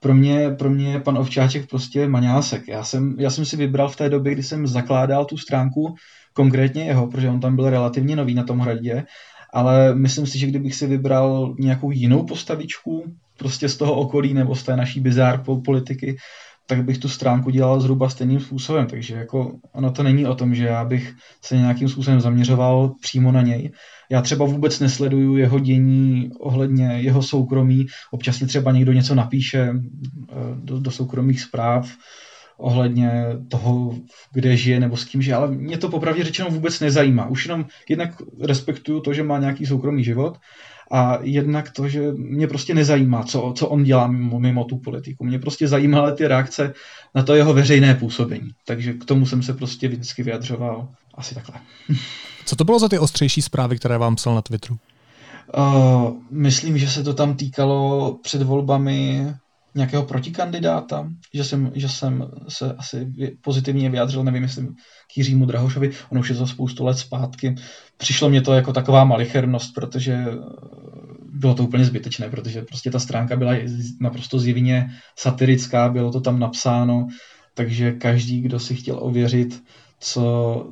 pro 0.00 0.14
mě, 0.14 0.50
pro 0.50 0.70
mě 0.70 0.92
je 0.92 1.00
pan 1.00 1.18
Ovčáček 1.18 1.68
prostě 1.68 2.08
maňásek. 2.08 2.68
Já 2.68 2.84
jsem, 2.84 3.16
já 3.18 3.30
jsem 3.30 3.44
si 3.44 3.56
vybral 3.56 3.88
v 3.88 3.96
té 3.96 4.08
době, 4.08 4.32
kdy 4.32 4.42
jsem 4.42 4.66
zakládal 4.66 5.24
tu 5.24 5.36
stránku, 5.36 5.94
konkrétně 6.34 6.84
jeho, 6.84 7.06
protože 7.06 7.28
on 7.28 7.40
tam 7.40 7.56
byl 7.56 7.70
relativně 7.70 8.16
nový 8.16 8.34
na 8.34 8.42
tom 8.42 8.58
hradě, 8.58 9.04
ale 9.52 9.94
myslím 9.94 10.26
si, 10.26 10.38
že 10.38 10.46
kdybych 10.46 10.74
si 10.74 10.86
vybral 10.86 11.54
nějakou 11.58 11.90
jinou 11.90 12.26
postavičku, 12.26 13.04
prostě 13.38 13.68
z 13.68 13.76
toho 13.76 13.94
okolí 13.94 14.34
nebo 14.34 14.54
z 14.54 14.62
té 14.62 14.76
naší 14.76 15.00
bizár 15.00 15.44
politiky, 15.64 16.16
tak 16.66 16.84
bych 16.84 16.98
tu 16.98 17.08
stránku 17.08 17.50
dělal 17.50 17.80
zhruba 17.80 18.08
stejným 18.08 18.40
způsobem. 18.40 18.86
Takže 18.86 19.14
jako 19.14 19.56
ono 19.72 19.90
to 19.90 20.02
není 20.02 20.26
o 20.26 20.34
tom, 20.34 20.54
že 20.54 20.64
já 20.64 20.84
bych 20.84 21.14
se 21.44 21.56
nějakým 21.56 21.88
způsobem 21.88 22.20
zaměřoval 22.20 22.92
přímo 23.00 23.32
na 23.32 23.42
něj. 23.42 23.70
Já 24.10 24.22
třeba 24.22 24.46
vůbec 24.46 24.80
nesleduju 24.80 25.36
jeho 25.36 25.58
dění 25.58 26.30
ohledně 26.40 26.86
jeho 26.86 27.22
soukromí. 27.22 27.86
Občas 28.10 28.36
si 28.36 28.46
třeba 28.46 28.72
někdo 28.72 28.92
něco 28.92 29.14
napíše 29.14 29.60
eh, 29.60 30.34
do, 30.54 30.80
do 30.80 30.90
soukromých 30.90 31.40
zpráv 31.40 31.90
ohledně 32.56 33.24
toho, 33.48 33.94
kde 34.32 34.56
žije 34.56 34.80
nebo 34.80 34.96
s 34.96 35.04
kým 35.04 35.22
žije, 35.22 35.34
ale 35.34 35.50
mě 35.50 35.78
to 35.78 35.88
popravdě 35.88 36.24
řečeno 36.24 36.50
vůbec 36.50 36.80
nezajímá. 36.80 37.26
Už 37.26 37.46
jenom 37.46 37.66
jednak 37.88 38.22
respektuju 38.40 39.00
to, 39.00 39.12
že 39.12 39.22
má 39.22 39.38
nějaký 39.38 39.66
soukromý 39.66 40.04
život 40.04 40.38
a 40.90 41.18
jednak 41.22 41.70
to, 41.70 41.88
že 41.88 42.12
mě 42.12 42.48
prostě 42.48 42.74
nezajímá, 42.74 43.22
co, 43.22 43.52
co 43.56 43.68
on 43.68 43.84
dělá 43.84 44.06
mimo, 44.06 44.40
mimo 44.40 44.64
tu 44.64 44.78
politiku. 44.78 45.24
Mě 45.24 45.38
prostě 45.38 45.68
zajímaly 45.68 46.12
ty 46.12 46.26
reakce 46.26 46.72
na 47.14 47.22
to 47.22 47.34
jeho 47.34 47.54
veřejné 47.54 47.94
působení. 47.94 48.50
Takže 48.66 48.92
k 48.92 49.04
tomu 49.04 49.26
jsem 49.26 49.42
se 49.42 49.52
prostě 49.52 49.88
vždycky 49.88 50.22
vyjadřoval 50.22 50.88
asi 51.14 51.34
takhle. 51.34 51.60
Co 52.46 52.56
to 52.56 52.64
bylo 52.64 52.78
za 52.78 52.88
ty 52.88 52.98
ostřejší 52.98 53.42
zprávy, 53.42 53.76
které 53.76 53.98
vám 53.98 54.16
psal 54.16 54.34
na 54.34 54.42
Twitteru? 54.42 54.76
Uh, 55.56 56.12
myslím, 56.30 56.78
že 56.78 56.90
se 56.90 57.02
to 57.02 57.14
tam 57.14 57.34
týkalo 57.34 58.12
před 58.22 58.42
volbami 58.42 59.26
nějakého 59.74 60.02
protikandidáta, 60.02 61.08
že 61.34 61.44
jsem, 61.44 61.72
že 61.74 61.88
jsem 61.88 62.30
se 62.48 62.72
asi 62.72 63.12
pozitivně 63.40 63.90
vyjádřil, 63.90 64.24
nevím, 64.24 64.42
jestli 64.42 64.66
k 65.14 65.16
Jiřímu 65.16 65.46
Drahošovi, 65.46 65.90
ono 66.10 66.20
už 66.20 66.28
je 66.28 66.34
to 66.34 66.46
spoustu 66.46 66.84
let 66.84 66.98
zpátky. 66.98 67.54
Přišlo 67.96 68.28
mě 68.28 68.40
to 68.40 68.52
jako 68.52 68.72
taková 68.72 69.04
malichernost, 69.04 69.74
protože 69.74 70.12
eh, 70.12 70.36
bylo 71.32 71.54
to 71.54 71.62
úplně 71.64 71.84
zbytečné, 71.84 72.28
protože 72.28 72.62
prostě 72.62 72.90
ta 72.90 72.98
stránka 72.98 73.36
byla 73.36 73.52
naprosto 74.00 74.38
zjevně 74.38 74.86
satirická, 75.18 75.88
bylo 75.88 76.12
to 76.12 76.20
tam 76.20 76.38
napsáno, 76.38 77.06
takže 77.54 77.92
každý, 77.92 78.40
kdo 78.40 78.58
si 78.58 78.74
chtěl 78.74 78.98
ověřit, 79.00 79.62
co, 80.04 80.66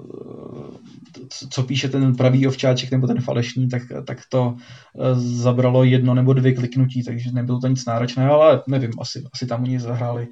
co 1.50 1.62
píše 1.62 1.88
ten 1.88 2.16
pravý 2.16 2.46
ovčáček 2.46 2.90
nebo 2.90 3.06
ten 3.06 3.20
falešný, 3.20 3.68
tak, 3.68 3.82
tak 4.06 4.18
to 4.28 4.56
eh, 4.56 5.14
zabralo 5.14 5.84
jedno 5.84 6.14
nebo 6.14 6.32
dvě 6.32 6.54
kliknutí, 6.54 7.04
takže 7.04 7.32
nebylo 7.32 7.60
to 7.60 7.68
nic 7.68 7.86
náročného, 7.86 8.42
ale 8.42 8.62
nevím, 8.66 8.90
asi, 9.00 9.24
asi 9.32 9.46
tam 9.46 9.62
oni 9.62 9.80
zahráli 9.80 10.28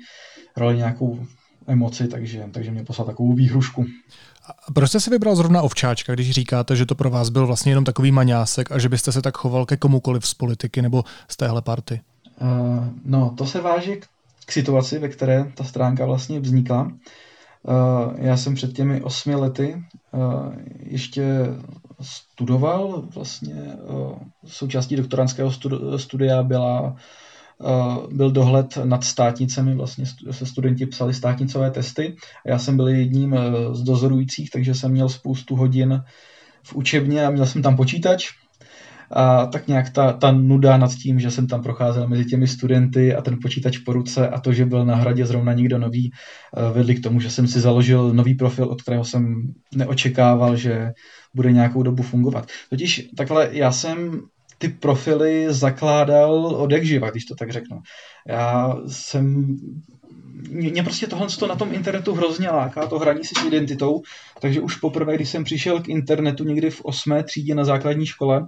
roli 0.57 0.77
nějakou 0.77 1.27
emoci, 1.67 2.09
takže, 2.09 2.45
takže 2.53 2.71
mě 2.71 2.85
poslal 2.85 3.07
takovou 3.07 3.33
výhrušku. 3.33 3.87
A 4.47 4.73
proč 4.73 4.89
jste 4.89 5.01
si 5.01 5.11
vybral 5.11 5.37
zrovna 5.37 5.63
ovčáčka, 5.63 6.15
když 6.15 6.31
říkáte, 6.31 6.77
že 6.77 6.87
to 6.87 6.95
pro 6.95 7.11
vás 7.11 7.29
byl 7.29 7.47
vlastně 7.47 7.73
jenom 7.73 7.85
takový 7.85 8.13
maňásek 8.13 8.73
a 8.73 8.79
že 8.79 8.89
byste 8.89 9.13
se 9.13 9.23
tak 9.23 9.37
choval 9.37 9.67
ke 9.67 9.77
komukoliv 9.77 10.27
z 10.27 10.35
politiky 10.35 10.83
nebo 10.83 11.05
z 11.29 11.37
téhle 11.37 11.63
party? 11.63 12.01
Uh, 12.41 12.85
no, 13.05 13.35
to 13.39 13.47
se 13.47 13.61
váží 13.61 13.97
k, 13.97 14.07
k 14.47 14.53
situaci, 14.53 14.99
ve 14.99 15.09
které 15.09 15.53
ta 15.55 15.65
stránka 15.65 16.07
vlastně 16.07 16.41
vznikla. 16.41 16.83
Uh, 16.83 16.91
já 18.19 18.37
jsem 18.37 18.55
před 18.55 18.73
těmi 18.73 19.03
osmi 19.03 19.35
lety 19.35 19.85
uh, 20.13 20.55
ještě 20.81 21.47
studoval, 22.01 23.09
vlastně 23.15 23.55
uh, 23.55 24.19
součástí 24.47 24.97
doktorantského 24.97 25.51
studia 25.97 26.43
byla 26.43 26.97
byl 28.13 28.31
dohled 28.31 28.79
nad 28.85 29.05
státnicemi, 29.05 29.75
vlastně 29.75 30.05
se 30.31 30.47
studenti 30.47 30.87
psali 30.87 31.15
státnicové 31.15 31.71
testy. 31.71 32.17
Já 32.47 32.59
jsem 32.59 32.77
byl 32.77 32.89
jedním 32.89 33.37
z 33.73 33.83
dozorujících, 33.83 34.51
takže 34.51 34.75
jsem 34.75 34.91
měl 34.91 35.09
spoustu 35.09 35.57
hodin 35.57 36.05
v 36.63 36.75
učebně 36.75 37.27
a 37.27 37.31
měl 37.31 37.47
jsem 37.47 37.63
tam 37.63 37.77
počítač, 37.77 38.29
a 39.11 39.47
tak 39.47 39.69
nějak 39.69 39.91
ta, 39.91 40.13
ta 40.13 40.33
nuda 40.33 40.77
nad 40.77 40.95
tím, 40.95 41.21
že 41.21 41.31
jsem 41.31 41.47
tam 41.47 41.63
procházel 41.63 42.09
mezi 42.09 42.25
těmi 42.25 42.49
studenty 42.49 43.15
a 43.15 43.23
ten 43.23 43.39
počítač 43.43 43.79
po 43.79 43.93
ruce 43.93 44.29
a 44.29 44.41
to, 44.41 44.53
že 44.53 44.67
byl 44.67 44.85
na 44.85 44.97
hradě 44.97 45.27
zrovna 45.27 45.53
nikdo 45.53 45.79
nový, 45.79 46.11
eh, 46.11 46.73
vedli 46.73 46.95
k 46.95 47.03
tomu, 47.03 47.21
že 47.21 47.31
jsem 47.31 47.47
si 47.47 47.61
založil 47.61 48.15
nový 48.15 48.35
profil, 48.35 48.65
od 48.65 48.83
kterého 48.83 49.05
jsem 49.05 49.53
neočekával, 49.75 50.57
že 50.57 50.91
bude 51.35 51.53
nějakou 51.53 51.83
dobu 51.83 52.03
fungovat. 52.03 52.47
Totiž 52.71 53.09
takhle 53.17 53.49
já 53.53 53.73
jsem 53.73 54.21
ty 54.59 54.69
profily 54.69 55.47
zakládal 55.49 56.47
od 56.47 56.71
jak 56.71 56.85
živa, 56.85 57.11
když 57.11 57.25
to 57.25 57.35
tak 57.35 57.51
řeknu. 57.51 57.79
Já 58.29 58.77
jsem 58.87 59.57
mě 60.51 60.83
prostě 60.83 61.07
tohle 61.07 61.29
na 61.49 61.57
tom 61.57 61.75
internetu 61.75 62.15
hrozně 62.15 62.49
láká, 62.51 62.87
to 62.87 62.99
hraní 62.99 63.25
si 63.25 63.35
s 63.35 63.47
identitou, 63.47 64.03
takže 64.41 64.61
už 64.61 64.77
poprvé, 64.77 65.15
když 65.15 65.29
jsem 65.29 65.45
přišel 65.45 65.81
k 65.81 65.89
internetu 65.89 66.45
někdy 66.45 66.71
v 66.71 66.85
osmé 66.85 67.23
třídě 67.23 67.55
na 67.55 67.65
základní 67.65 68.07
škole, 68.07 68.47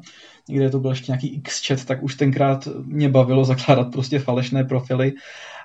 kde 0.48 0.70
to 0.70 0.80
byl 0.80 0.90
ještě 0.90 1.12
nějaký 1.12 1.34
X-chat, 1.34 1.84
tak 1.84 2.02
už 2.02 2.14
tenkrát 2.14 2.68
mě 2.84 3.08
bavilo 3.08 3.44
zakládat 3.44 3.92
prostě 3.92 4.18
falešné 4.18 4.64
profily. 4.64 5.12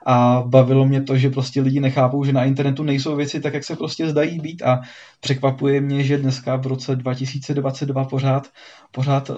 A 0.05 0.43
bavilo 0.45 0.85
mě 0.85 1.01
to, 1.01 1.17
že 1.17 1.29
prostě 1.29 1.61
lidi 1.61 1.79
nechápou, 1.79 2.23
že 2.23 2.33
na 2.33 2.43
internetu 2.43 2.83
nejsou 2.83 3.15
věci 3.15 3.41
tak, 3.41 3.53
jak 3.53 3.63
se 3.63 3.75
prostě 3.75 4.09
zdají 4.09 4.39
být. 4.39 4.61
A 4.61 4.81
překvapuje 5.19 5.81
mě, 5.81 6.03
že 6.03 6.17
dneska 6.17 6.55
v 6.55 6.67
roce 6.67 6.95
2022 6.95 8.05
pořád, 8.05 8.47
pořád 8.91 9.29
uh, 9.29 9.35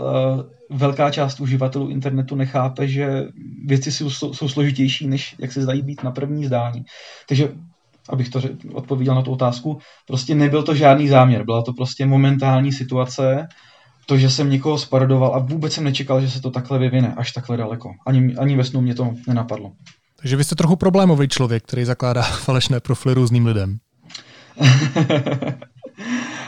velká 0.69 1.11
část 1.11 1.39
uživatelů 1.39 1.89
internetu 1.89 2.35
nechápe, 2.35 2.87
že 2.87 3.23
věci 3.65 3.91
jsou, 3.91 4.09
jsou 4.09 4.49
složitější, 4.49 5.07
než 5.07 5.35
jak 5.39 5.51
se 5.51 5.61
zdají 5.61 5.81
být 5.81 6.03
na 6.03 6.11
první 6.11 6.45
zdání. 6.45 6.85
Takže 7.27 7.49
abych 8.09 8.29
to 8.29 8.41
odpověděl 8.73 9.15
na 9.15 9.21
tu 9.21 9.31
otázku, 9.31 9.79
prostě 10.07 10.35
nebyl 10.35 10.63
to 10.63 10.75
žádný 10.75 11.07
záměr, 11.07 11.45
byla 11.45 11.61
to 11.61 11.73
prostě 11.73 12.05
momentální 12.05 12.71
situace, 12.71 13.47
to, 14.09 14.17
že 14.17 14.29
jsem 14.29 14.49
někoho 14.49 14.77
sparodoval 14.77 15.35
a 15.35 15.39
vůbec 15.39 15.73
jsem 15.73 15.83
nečekal, 15.83 16.21
že 16.21 16.29
se 16.29 16.41
to 16.41 16.51
takhle 16.51 16.79
vyvine 16.79 17.13
až 17.17 17.31
takhle 17.31 17.57
daleko. 17.57 17.91
Ani, 18.07 18.35
ani 18.35 18.57
ve 18.57 18.63
snu 18.63 18.81
mě 18.81 18.95
to 18.95 19.13
nenapadlo. 19.27 19.71
Takže 20.19 20.35
vy 20.35 20.43
jste 20.43 20.55
trochu 20.55 20.75
problémový 20.75 21.27
člověk, 21.27 21.63
který 21.63 21.85
zakládá 21.85 22.21
falešné 22.45 22.79
profily 22.79 23.15
různým 23.15 23.45
lidem. 23.45 23.77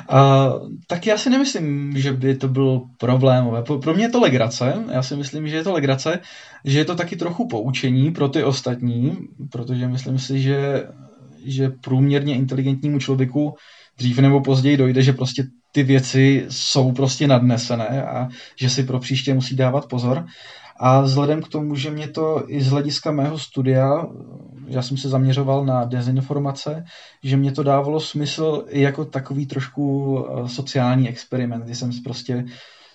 A, 0.09 0.49
tak 0.87 1.07
já 1.07 1.17
si 1.17 1.29
nemyslím, 1.29 1.93
že 1.97 2.13
by 2.13 2.35
to 2.35 2.47
bylo 2.47 2.85
problémové. 2.97 3.61
Pro 3.61 3.93
mě 3.93 4.05
je 4.05 4.09
to 4.09 4.19
legrace. 4.19 4.83
Já 4.91 5.03
si 5.03 5.15
myslím, 5.15 5.47
že 5.47 5.55
je 5.55 5.63
to 5.63 5.73
legrace, 5.73 6.19
že 6.65 6.79
je 6.79 6.85
to 6.85 6.95
taky 6.95 7.15
trochu 7.15 7.47
poučení 7.47 8.11
pro 8.11 8.29
ty 8.29 8.43
ostatní, 8.43 9.17
protože 9.51 9.87
myslím 9.87 10.19
si, 10.19 10.41
že, 10.41 10.87
že 11.45 11.69
průměrně 11.69 12.35
inteligentnímu 12.35 12.99
člověku 12.99 13.55
dřív 13.97 14.19
nebo 14.19 14.41
později 14.41 14.77
dojde, 14.77 15.01
že 15.01 15.13
prostě 15.13 15.43
ty 15.71 15.83
věci 15.83 16.45
jsou 16.49 16.91
prostě 16.91 17.27
nadnesené 17.27 18.05
a 18.05 18.27
že 18.55 18.69
si 18.69 18.83
pro 18.83 18.99
příště 18.99 19.33
musí 19.33 19.55
dávat 19.55 19.85
pozor. 19.85 20.25
A 20.83 21.01
vzhledem 21.01 21.41
k 21.41 21.47
tomu, 21.47 21.75
že 21.75 21.91
mě 21.91 22.07
to 22.07 22.43
i 22.47 22.61
z 22.61 22.69
hlediska 22.69 23.11
mého 23.11 23.39
studia, 23.39 24.07
já 24.67 24.81
jsem 24.81 24.97
se 24.97 25.09
zaměřoval 25.09 25.65
na 25.65 25.85
dezinformace, 25.85 26.83
že 27.23 27.37
mě 27.37 27.51
to 27.51 27.63
dávalo 27.63 27.99
smysl 27.99 28.65
i 28.69 28.81
jako 28.81 29.05
takový 29.05 29.45
trošku 29.45 30.17
eh, 30.19 30.49
sociální 30.49 31.09
experiment, 31.09 31.65
kdy 31.65 31.75
jsem 31.75 31.91
prostě 32.03 32.45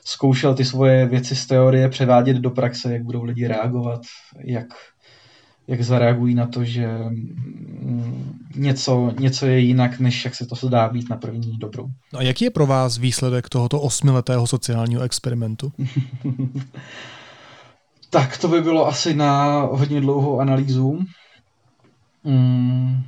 zkoušel 0.04 0.54
ty 0.54 0.64
svoje 0.64 1.06
věci 1.06 1.36
z 1.36 1.46
teorie 1.46 1.88
převádět 1.88 2.36
do 2.36 2.50
praxe, 2.50 2.92
jak 2.92 3.02
budou 3.02 3.24
lidi 3.24 3.46
reagovat, 3.46 4.00
jak, 4.44 4.66
jak 5.68 5.82
zareagují 5.82 6.34
na 6.34 6.46
to, 6.46 6.64
že 6.64 6.86
mm, 6.88 8.25
něco, 8.56 9.12
něco 9.18 9.46
je 9.46 9.58
jinak, 9.58 10.00
než 10.00 10.24
jak 10.24 10.34
se 10.34 10.46
to 10.46 10.68
dá 10.68 10.88
být 10.88 11.10
na 11.10 11.16
první 11.16 11.58
dobrou. 11.58 11.88
No 12.12 12.18
a 12.18 12.22
jaký 12.22 12.44
je 12.44 12.50
pro 12.50 12.66
vás 12.66 12.98
výsledek 12.98 13.48
tohoto 13.48 13.80
osmiletého 13.80 14.46
sociálního 14.46 15.02
experimentu? 15.02 15.72
Tak 18.10 18.38
to 18.38 18.48
by 18.48 18.60
bylo 18.60 18.86
asi 18.86 19.14
na 19.14 19.60
hodně 19.72 20.00
dlouhou 20.00 20.40
analýzu. 20.40 20.98
Mm, 22.24 23.02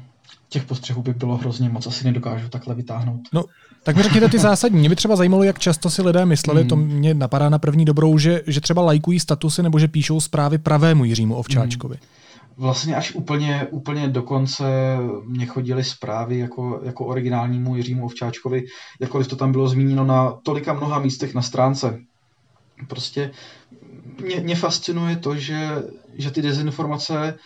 těch 0.49 0.65
postřehů 0.65 1.03
by 1.03 1.15
bylo 1.15 1.37
hrozně 1.37 1.69
moc, 1.69 1.87
asi 1.87 2.05
nedokážu 2.05 2.49
takhle 2.49 2.75
vytáhnout. 2.75 3.21
No, 3.33 3.45
tak 3.83 3.97
mi 3.97 4.03
řekněte 4.03 4.29
ty 4.29 4.39
zásadní. 4.49 4.79
Mě 4.79 4.89
by 4.89 4.97
třeba 4.97 5.17
zajímalo, 5.17 5.43
jak 5.43 5.59
často 5.59 5.91
si 5.91 6.03
lidé 6.03 6.27
mysleli, 6.27 6.63
mm. 6.63 6.69
to 6.69 6.77
mě 6.77 7.15
napadá 7.15 7.49
na 7.49 7.59
první 7.59 7.85
dobrou, 7.85 8.19
že, 8.19 8.43
že 8.47 8.61
třeba 8.61 8.83
lajkují 8.83 9.21
statusy 9.21 9.63
nebo 9.63 9.79
že 9.79 9.89
píšou 9.89 10.21
zprávy 10.21 10.59
pravému 10.59 11.05
Jiřímu 11.05 11.35
Ovčáčkovi. 11.35 11.95
Mm. 11.95 12.28
Vlastně 12.59 12.97
až 12.97 13.15
úplně, 13.15 13.67
úplně 13.71 14.09
dokonce 14.09 14.97
mě 15.25 15.47
chodily 15.47 15.85
zprávy 15.85 16.39
jako, 16.39 16.81
jako 16.85 17.07
originálnímu 17.07 17.77
Jiřímu 17.77 18.05
Ovčáčkovi, 18.05 18.65
jakkoliv 19.01 19.29
to 19.29 19.37
tam 19.37 19.53
bylo 19.53 19.69
zmíněno 19.69 20.05
na 20.05 20.33
tolika 20.45 20.73
mnoha 20.73 20.99
místech 20.99 21.35
na 21.35 21.43
stránce. 21.43 21.99
Prostě 22.89 23.31
mě, 24.23 24.41
mě 24.41 24.55
fascinuje 24.55 25.17
to, 25.17 25.37
že, 25.37 25.83
že 26.15 26.31
ty 26.31 26.43
dezinformace 26.43 27.39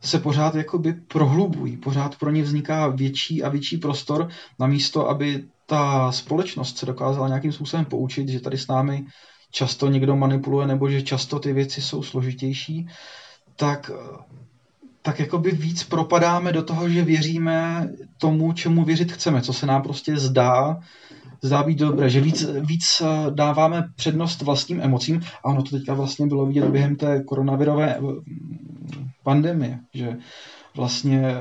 se 0.00 0.18
pořád 0.18 0.54
jakoby 0.54 0.92
prohlubují, 0.92 1.76
pořád 1.76 2.16
pro 2.16 2.30
ně 2.30 2.42
vzniká 2.42 2.88
větší 2.88 3.42
a 3.42 3.48
větší 3.48 3.76
prostor, 3.76 4.28
namísto, 4.58 5.08
aby 5.08 5.44
ta 5.66 6.12
společnost 6.12 6.78
se 6.78 6.86
dokázala 6.86 7.28
nějakým 7.28 7.52
způsobem 7.52 7.84
poučit, 7.84 8.28
že 8.28 8.40
tady 8.40 8.58
s 8.58 8.66
námi 8.66 9.04
často 9.50 9.88
někdo 9.88 10.16
manipuluje 10.16 10.66
nebo 10.66 10.88
že 10.88 11.02
často 11.02 11.38
ty 11.38 11.52
věci 11.52 11.82
jsou 11.82 12.02
složitější, 12.02 12.86
tak, 13.56 13.90
tak 15.02 15.20
jakoby 15.20 15.50
víc 15.50 15.84
propadáme 15.84 16.52
do 16.52 16.62
toho, 16.62 16.88
že 16.88 17.04
věříme 17.04 17.88
tomu, 18.18 18.52
čemu 18.52 18.84
věřit 18.84 19.12
chceme, 19.12 19.42
co 19.42 19.52
se 19.52 19.66
nám 19.66 19.82
prostě 19.82 20.16
zdá, 20.16 20.80
zdá 21.42 21.62
být 21.62 21.78
dobré, 21.78 22.10
že 22.10 22.20
víc, 22.20 22.46
víc 22.60 22.84
eh, 23.02 23.30
dáváme 23.30 23.84
přednost 23.96 24.42
vlastním 24.42 24.80
emocím 24.80 25.20
a 25.44 25.44
ono 25.44 25.62
to 25.62 25.70
teďka 25.70 25.94
vlastně 25.94 26.26
bylo 26.26 26.46
vidět 26.46 26.64
během 26.64 26.96
té 26.96 27.22
koronavirové 27.24 27.96
eh, 27.96 28.00
pandemie, 29.22 29.78
že 29.94 30.16
vlastně 30.76 31.34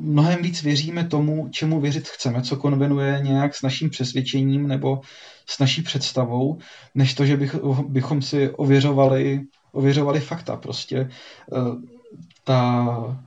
mnohem 0.00 0.42
víc 0.42 0.62
věříme 0.62 1.04
tomu, 1.04 1.48
čemu 1.50 1.80
věřit 1.80 2.08
chceme, 2.08 2.42
co 2.42 2.56
konvenuje 2.56 3.20
nějak 3.22 3.54
s 3.54 3.62
naším 3.62 3.90
přesvědčením 3.90 4.68
nebo 4.68 5.00
s 5.46 5.58
naší 5.58 5.82
představou, 5.82 6.58
než 6.94 7.14
to, 7.14 7.26
že 7.26 7.36
bych, 7.36 7.56
bychom 7.88 8.22
si 8.22 8.50
ověřovali, 8.50 9.40
ověřovali 9.72 10.20
fakta. 10.20 10.56
Prostě 10.56 10.98
eh, 10.98 11.91
ta 12.44 13.22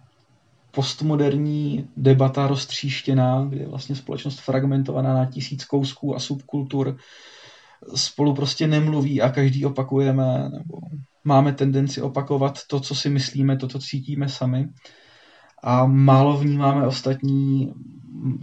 postmoderní 0.71 1.89
debata 1.97 2.47
roztříštěná, 2.47 3.45
kde 3.49 3.57
je 3.61 3.67
vlastně 3.67 3.95
společnost 3.95 4.39
fragmentovaná 4.39 5.13
na 5.13 5.25
tisíc 5.25 5.65
kousků 5.65 6.15
a 6.15 6.19
subkultur, 6.19 6.97
spolu 7.95 8.35
prostě 8.35 8.67
nemluví 8.67 9.21
a 9.21 9.29
každý 9.29 9.65
opakujeme, 9.65 10.49
nebo 10.49 10.77
máme 11.23 11.53
tendenci 11.53 12.01
opakovat 12.01 12.59
to, 12.67 12.79
co 12.79 12.95
si 12.95 13.09
myslíme, 13.09 13.57
to, 13.57 13.67
co 13.67 13.79
cítíme 13.79 14.29
sami. 14.29 14.69
A 15.63 15.85
málo 15.85 16.37
vnímáme 16.37 16.87
ostatní, 16.87 17.73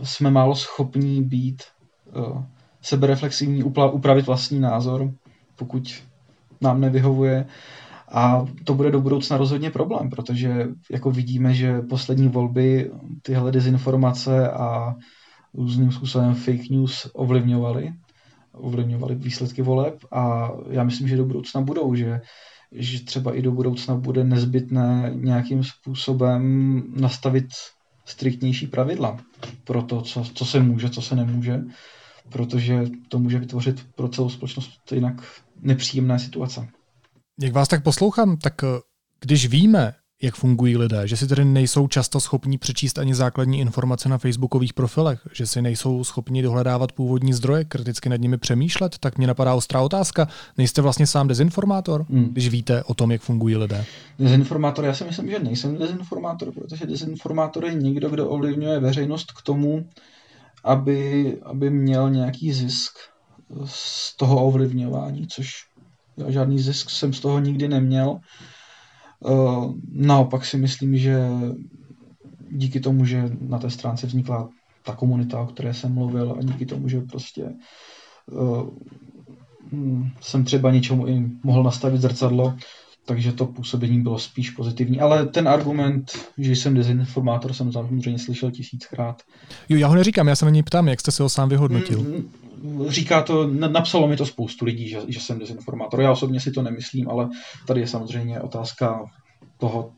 jsme 0.03 0.31
málo 0.31 0.55
schopní 0.55 1.23
být 1.23 1.63
uh, 2.17 2.43
sebereflexivní, 2.83 3.63
upravit 3.93 4.27
vlastní 4.27 4.61
názor, 4.61 5.13
pokud 5.57 6.03
nám 6.61 6.81
nevyhovuje 6.81 7.47
a 8.13 8.45
to 8.65 8.75
bude 8.75 8.91
do 8.91 9.01
budoucna 9.01 9.37
rozhodně 9.37 9.71
problém, 9.71 10.11
protože 10.11 10.67
jako 10.91 11.11
vidíme, 11.11 11.55
že 11.55 11.81
poslední 11.81 12.29
volby 12.29 12.91
tyhle 13.23 13.53
dezinformace 13.53 14.51
a 14.51 14.95
různým 15.55 15.93
způsobem 15.93 16.35
fake 16.35 16.71
news 16.71 17.11
ovlivňovaly, 17.15 17.93
ovlivňovaly 18.53 19.15
výsledky 19.15 19.63
voleb 19.63 20.05
a 20.11 20.51
já 20.71 20.85
myslím, 20.85 21.09
že 21.09 21.17
do 21.17 21.25
budoucna 21.25 21.61
budou, 21.61 21.95
že, 21.95 22.21
že 22.73 23.05
třeba 23.05 23.35
i 23.35 23.43
do 23.43 23.53
budoucna 23.53 23.95
bude 23.95 24.25
nezbytné 24.25 25.11
nějakým 25.15 25.65
způsobem 25.65 26.83
nastavit 26.97 27.47
striktnější 28.05 28.67
pravidla 28.67 29.17
pro 29.65 29.83
to, 29.83 30.03
co, 30.03 30.25
co 30.35 30.45
se 30.45 30.61
může, 30.61 30.91
co 30.91 31.03
se 31.03 31.17
nemůže, 31.17 31.61
protože 32.29 32.85
to 33.09 33.19
může 33.19 33.39
vytvořit 33.39 33.87
pro 33.95 34.09
celou 34.09 34.29
společnost 34.31 34.93
jinak 34.93 35.15
nepříjemné 35.61 36.19
situace. 36.19 36.69
Jak 37.41 37.53
vás 37.53 37.69
tak 37.69 37.83
poslouchám, 37.83 38.37
tak 38.37 38.65
eh, 38.65 38.67
když 39.21 39.47
víme, 39.47 39.95
jak 40.23 40.35
fungují 40.35 40.77
lidé, 40.77 41.09
že 41.09 41.17
si 41.17 41.27
tedy 41.27 41.45
nejsou 41.45 41.89
často 41.89 42.21
schopni 42.21 42.59
přečíst 42.59 42.99
ani 42.99 43.15
základní 43.15 43.61
informace 43.61 44.09
na 44.09 44.19
facebookových 44.19 44.75
profilech, 44.75 45.29
že 45.33 45.47
si 45.47 45.63
nejsou 45.63 46.05
schopni 46.05 46.43
dohledávat 46.43 46.93
původní 46.93 47.33
zdroje, 47.33 47.65
kriticky 47.65 48.09
nad 48.09 48.17
nimi 48.17 48.39
přemýšlet, 48.39 48.99
tak 48.99 49.19
mě 49.19 49.27
napadá 49.27 49.55
ostrá 49.55 49.81
otázka. 49.81 50.29
Nejste 50.59 50.83
vlastně 50.83 51.07
sám 51.07 51.29
dezinformátor, 51.29 52.07
hmm. 52.11 52.25
když 52.25 52.49
víte 52.49 52.85
o 52.85 52.95
tom, 52.95 53.11
jak 53.11 53.23
fungují 53.23 53.57
lidé? 53.57 53.85
Dezinformátor, 54.19 54.85
já 54.85 54.95
si 54.95 55.05
myslím, 55.05 55.31
že 55.31 55.39
nejsem 55.39 55.79
dezinformátor, 55.79 56.53
protože 56.53 56.87
dezinformátor 56.87 57.65
je 57.65 57.75
někdo, 57.75 58.11
kdo 58.11 58.29
ovlivňuje 58.29 58.81
veřejnost 58.81 59.33
k 59.33 59.43
tomu, 59.43 59.89
aby, 60.65 61.37
aby 61.43 61.71
měl 61.71 62.11
nějaký 62.11 62.53
zisk 62.53 62.93
z 63.65 64.17
toho 64.17 64.47
ovlivňování, 64.47 65.27
což 65.27 65.72
já 66.17 66.31
žádný 66.31 66.59
zisk 66.59 66.91
jsem 66.91 67.13
z 67.13 67.21
toho 67.21 67.41
nikdy 67.41 67.69
neměl. 67.69 68.19
Uh, 69.21 69.75
naopak 69.93 70.45
si 70.45 70.59
myslím, 70.59 70.97
že 70.97 71.29
díky 72.51 72.81
tomu, 72.81 73.05
že 73.05 73.31
na 73.41 73.59
té 73.59 73.71
stránce 73.71 74.07
vznikla 74.07 74.49
ta 74.85 74.95
komunita, 74.95 75.41
o 75.41 75.47
které 75.47 75.75
jsem 75.75 75.95
mluvil 75.95 76.37
a 76.39 76.43
díky 76.43 76.67
tomu, 76.67 76.89
že 76.89 77.01
prostě 77.01 77.55
uh, 78.33 78.69
jsem 80.21 80.45
třeba 80.45 80.71
něčemu 80.71 81.07
i 81.07 81.31
mohl 81.45 81.63
nastavit 81.63 82.01
zrcadlo, 82.01 82.57
takže 83.05 83.33
to 83.33 83.47
působení 83.47 84.03
bylo 84.03 84.19
spíš 84.19 84.51
pozitivní. 84.51 85.01
Ale 85.01 85.27
ten 85.27 85.49
argument, 85.49 86.13
že 86.39 86.53
jsem 86.53 86.75
dezinformátor, 86.75 87.53
jsem 87.53 87.73
samozřejmě 87.73 88.19
slyšel 88.19 88.51
tisíckrát. 88.51 89.23
Jo, 89.69 89.79
já 89.79 89.89
ho 89.89 89.95
neříkám, 89.95 90.29
já 90.29 90.37
se 90.37 90.45
na 90.45 90.51
něj 90.51 90.63
ptám, 90.63 90.89
jak 90.89 91.01
jste 91.01 91.13
si 91.13 91.23
ho 91.23 91.29
sám 91.29 91.49
vyhodnotil. 91.49 92.01
Mm, 92.01 92.31
říká 92.89 93.23
to, 93.23 93.47
napsalo 93.49 94.09
mi 94.09 94.17
to 94.17 94.27
spoustu 94.27 94.65
lidí, 94.65 94.89
že, 94.89 95.01
že 95.09 95.21
jsem 95.21 95.39
dezinformátor. 95.39 96.01
Já 96.01 96.13
osobně 96.13 96.41
si 96.41 96.51
to 96.51 96.63
nemyslím, 96.63 97.09
ale 97.09 97.29
tady 97.67 97.81
je 97.81 97.87
samozřejmě 97.87 98.41
otázka 98.41 99.05
toho, 99.59 99.93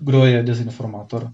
kdo 0.00 0.24
je 0.24 0.42
dezinformátor, 0.42 1.30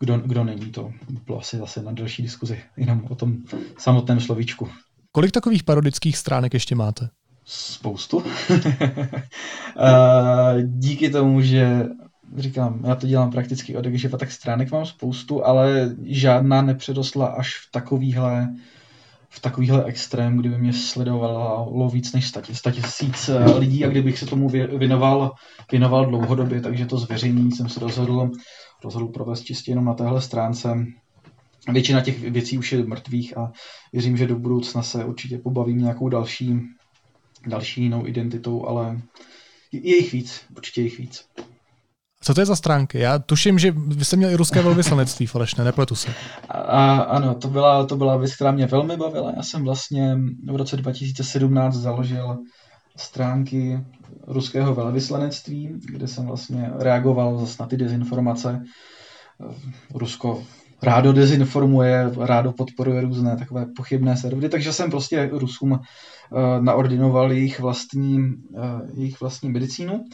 kdo, 0.00 0.18
kdo 0.18 0.44
není. 0.44 0.70
To 0.70 0.92
bylo 1.26 1.38
asi 1.38 1.56
zase 1.56 1.82
na 1.82 1.92
další 1.92 2.22
diskuzi, 2.22 2.60
jenom 2.76 3.04
o 3.10 3.14
tom 3.14 3.36
samotném 3.78 4.20
slovíčku. 4.20 4.68
Kolik 5.12 5.32
takových 5.32 5.64
parodických 5.64 6.16
stránek 6.16 6.54
ještě 6.54 6.74
máte? 6.74 7.08
Spoustu. 7.48 8.22
Díky 10.62 11.10
tomu, 11.10 11.40
že 11.40 11.86
říkám, 12.36 12.82
já 12.86 12.94
to 12.94 13.06
dělám 13.06 13.30
prakticky 13.30 13.76
od 13.76 13.86
života, 13.86 14.18
tak 14.18 14.32
stránek 14.32 14.72
mám 14.72 14.86
spoustu, 14.86 15.46
ale 15.46 15.94
žádná 16.02 16.62
nepředosla 16.62 17.26
až 17.26 17.54
v 17.54 17.70
takovýhle 17.70 18.48
v 19.28 19.40
takovýhle 19.40 19.84
extrém, 19.84 20.36
kdyby 20.36 20.58
mě 20.58 20.72
sledovalo 20.72 21.88
víc 21.88 22.12
než 22.12 22.32
100 22.52 22.70
tisíc 22.70 23.28
eh, 23.28 23.58
lidí 23.58 23.84
a 23.84 23.88
kdybych 23.88 24.18
se 24.18 24.26
tomu 24.26 24.48
věnoval, 24.48 25.32
věnoval 25.70 26.06
dlouhodobě, 26.06 26.60
takže 26.60 26.86
to 26.86 26.98
zveřejnění 26.98 27.52
jsem 27.52 27.68
se 27.68 27.80
rozhodl, 27.80 28.30
rozhodl 28.84 29.06
provést 29.06 29.42
čistě 29.42 29.70
jenom 29.70 29.84
na 29.84 29.94
téhle 29.94 30.20
stránce. 30.20 30.86
Většina 31.72 32.00
těch 32.00 32.30
věcí 32.30 32.58
už 32.58 32.72
je 32.72 32.84
mrtvých 32.84 33.38
a 33.38 33.52
věřím, 33.92 34.16
že 34.16 34.26
do 34.26 34.36
budoucna 34.36 34.82
se 34.82 35.04
určitě 35.04 35.38
pobavím 35.38 35.78
nějakou 35.78 36.08
další, 36.08 36.60
další 37.46 37.82
jinou 37.82 38.06
identitou, 38.06 38.66
ale 38.66 39.00
je 39.72 39.96
jich 39.96 40.12
víc, 40.12 40.40
určitě 40.56 40.82
jich 40.82 40.98
víc. 40.98 41.24
Co 42.20 42.34
to 42.34 42.40
je 42.40 42.46
za 42.46 42.56
stránky? 42.56 42.98
Já 42.98 43.18
tuším, 43.18 43.58
že 43.58 43.70
vy 43.70 44.04
jste 44.04 44.16
měl 44.16 44.30
i 44.30 44.36
ruské 44.36 44.62
velvyslanectví 44.62 45.26
falešné, 45.26 45.64
nepletu 45.64 45.94
se. 45.94 46.14
A 46.48 46.96
ano, 46.96 47.34
to 47.34 47.48
byla, 47.48 47.86
to 47.86 47.96
byla 47.96 48.16
věc, 48.16 48.34
která 48.34 48.50
mě 48.50 48.66
velmi 48.66 48.96
bavila. 48.96 49.32
Já 49.36 49.42
jsem 49.42 49.64
vlastně 49.64 50.16
v 50.50 50.56
roce 50.56 50.76
2017 50.76 51.74
založil 51.74 52.38
stránky 52.96 53.80
ruského 54.26 54.74
velvyslanectví, 54.74 55.80
kde 55.86 56.08
jsem 56.08 56.26
vlastně 56.26 56.70
reagoval 56.78 57.38
zase 57.38 57.56
na 57.60 57.66
ty 57.66 57.76
dezinformace. 57.76 58.64
Rusko 59.94 60.44
rádo 60.82 61.12
dezinformuje, 61.12 62.10
rádo 62.18 62.52
podporuje 62.52 63.00
různé 63.00 63.36
takové 63.36 63.66
pochybné 63.76 64.16
servery, 64.16 64.48
takže 64.48 64.72
jsem 64.72 64.90
prostě 64.90 65.28
Rusům 65.32 65.72
uh, 65.72 65.78
naordinoval 66.60 67.32
jejich 67.32 67.60
vlastní, 67.60 68.18
uh, 68.18 68.80
jejich 68.94 69.20
vlastní 69.20 69.50
medicínu 69.50 70.04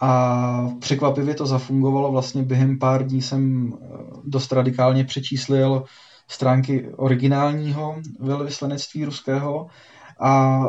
a 0.00 0.70
překvapivě 0.78 1.34
to 1.34 1.46
zafungovalo. 1.46 2.12
Vlastně 2.12 2.42
během 2.42 2.78
pár 2.78 3.06
dní 3.06 3.22
jsem 3.22 3.72
eh, 3.72 3.86
dost 4.24 4.52
radikálně 4.52 5.04
přečíslil 5.04 5.84
stránky 6.28 6.88
originálního 6.96 7.96
velvyslanectví 8.18 9.04
ruského 9.04 9.66
a 10.20 10.60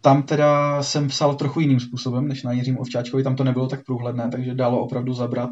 tam 0.00 0.22
teda 0.22 0.82
jsem 0.82 1.08
psal 1.08 1.34
trochu 1.34 1.60
jiným 1.60 1.80
způsobem, 1.80 2.28
než 2.28 2.42
na 2.42 2.52
Jiřím 2.52 2.78
Ovčáčkovi, 2.78 3.22
tam 3.22 3.36
to 3.36 3.44
nebylo 3.44 3.66
tak 3.66 3.84
průhledné, 3.84 4.28
takže 4.32 4.54
dalo 4.54 4.80
opravdu 4.80 5.12
zabrat 5.12 5.50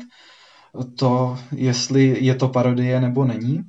to, 0.84 1.38
jestli 1.52 2.16
je 2.20 2.34
to 2.34 2.48
parodie 2.48 3.00
nebo 3.00 3.24
není. 3.24 3.62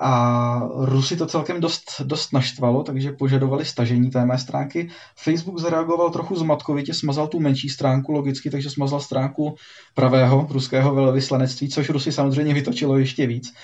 A 0.00 0.62
Rusy 0.74 1.16
to 1.16 1.26
celkem 1.26 1.60
dost, 1.60 2.00
dost 2.04 2.32
naštvalo, 2.32 2.82
takže 2.82 3.12
požadovali 3.12 3.64
stažení 3.64 4.10
té 4.10 4.26
mé 4.26 4.38
stránky. 4.38 4.88
Facebook 5.16 5.58
zareagoval 5.58 6.10
trochu 6.10 6.36
zmatkovitě, 6.36 6.94
smazal 6.94 7.26
tu 7.26 7.40
menší 7.40 7.68
stránku 7.68 8.12
logicky, 8.12 8.50
takže 8.50 8.70
smazal 8.70 9.00
stránku 9.00 9.54
pravého 9.94 10.46
ruského 10.50 10.94
velvyslanectví, 10.94 11.68
což 11.68 11.88
Rusy 11.88 12.12
samozřejmě 12.12 12.54
vytočilo 12.54 12.98
ještě 12.98 13.26
víc. 13.26 13.54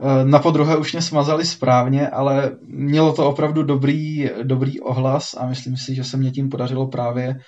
E, 0.00 0.24
na 0.24 0.38
podruhé 0.38 0.76
už 0.76 0.92
mě 0.92 1.02
smazali 1.02 1.46
správně, 1.46 2.08
ale 2.08 2.56
mělo 2.66 3.12
to 3.12 3.28
opravdu 3.28 3.62
dobrý, 3.62 4.30
dobrý 4.42 4.80
ohlas 4.80 5.34
a 5.34 5.46
myslím 5.46 5.76
si, 5.76 5.94
že 5.94 6.04
se 6.04 6.16
mě 6.16 6.30
tím 6.30 6.48
podařilo 6.48 6.86
právě 6.86 7.40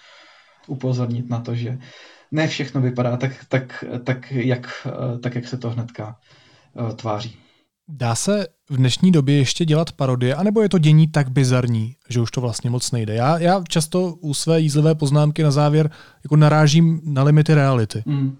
upozornit 0.66 1.30
na 1.30 1.40
to, 1.40 1.54
že 1.54 1.78
ne 2.32 2.48
všechno 2.48 2.80
vypadá 2.80 3.16
tak, 3.16 3.32
tak, 3.48 3.84
tak, 4.04 4.32
jak, 4.32 4.88
tak 5.22 5.34
jak 5.34 5.48
se 5.48 5.56
to 5.56 5.70
hnedka 5.70 6.16
e, 6.90 6.94
tváří. 6.94 7.36
Dá 7.88 8.14
se 8.14 8.46
v 8.70 8.76
dnešní 8.76 9.12
době 9.12 9.36
ještě 9.36 9.64
dělat 9.64 9.92
parodie, 9.92 10.34
anebo 10.34 10.62
je 10.62 10.68
to 10.68 10.78
dění 10.78 11.08
tak 11.08 11.30
bizarní, 11.30 11.96
že 12.08 12.20
už 12.20 12.30
to 12.30 12.40
vlastně 12.40 12.70
moc 12.70 12.92
nejde? 12.92 13.14
Já, 13.14 13.38
já 13.38 13.62
často 13.68 14.14
u 14.14 14.34
své 14.34 14.60
jízlivé 14.60 14.94
poznámky 14.94 15.42
na 15.42 15.50
závěr 15.50 15.90
jako 16.24 16.36
narážím 16.36 17.00
na 17.04 17.22
limity 17.22 17.54
reality. 17.54 18.02
Mm. 18.06 18.36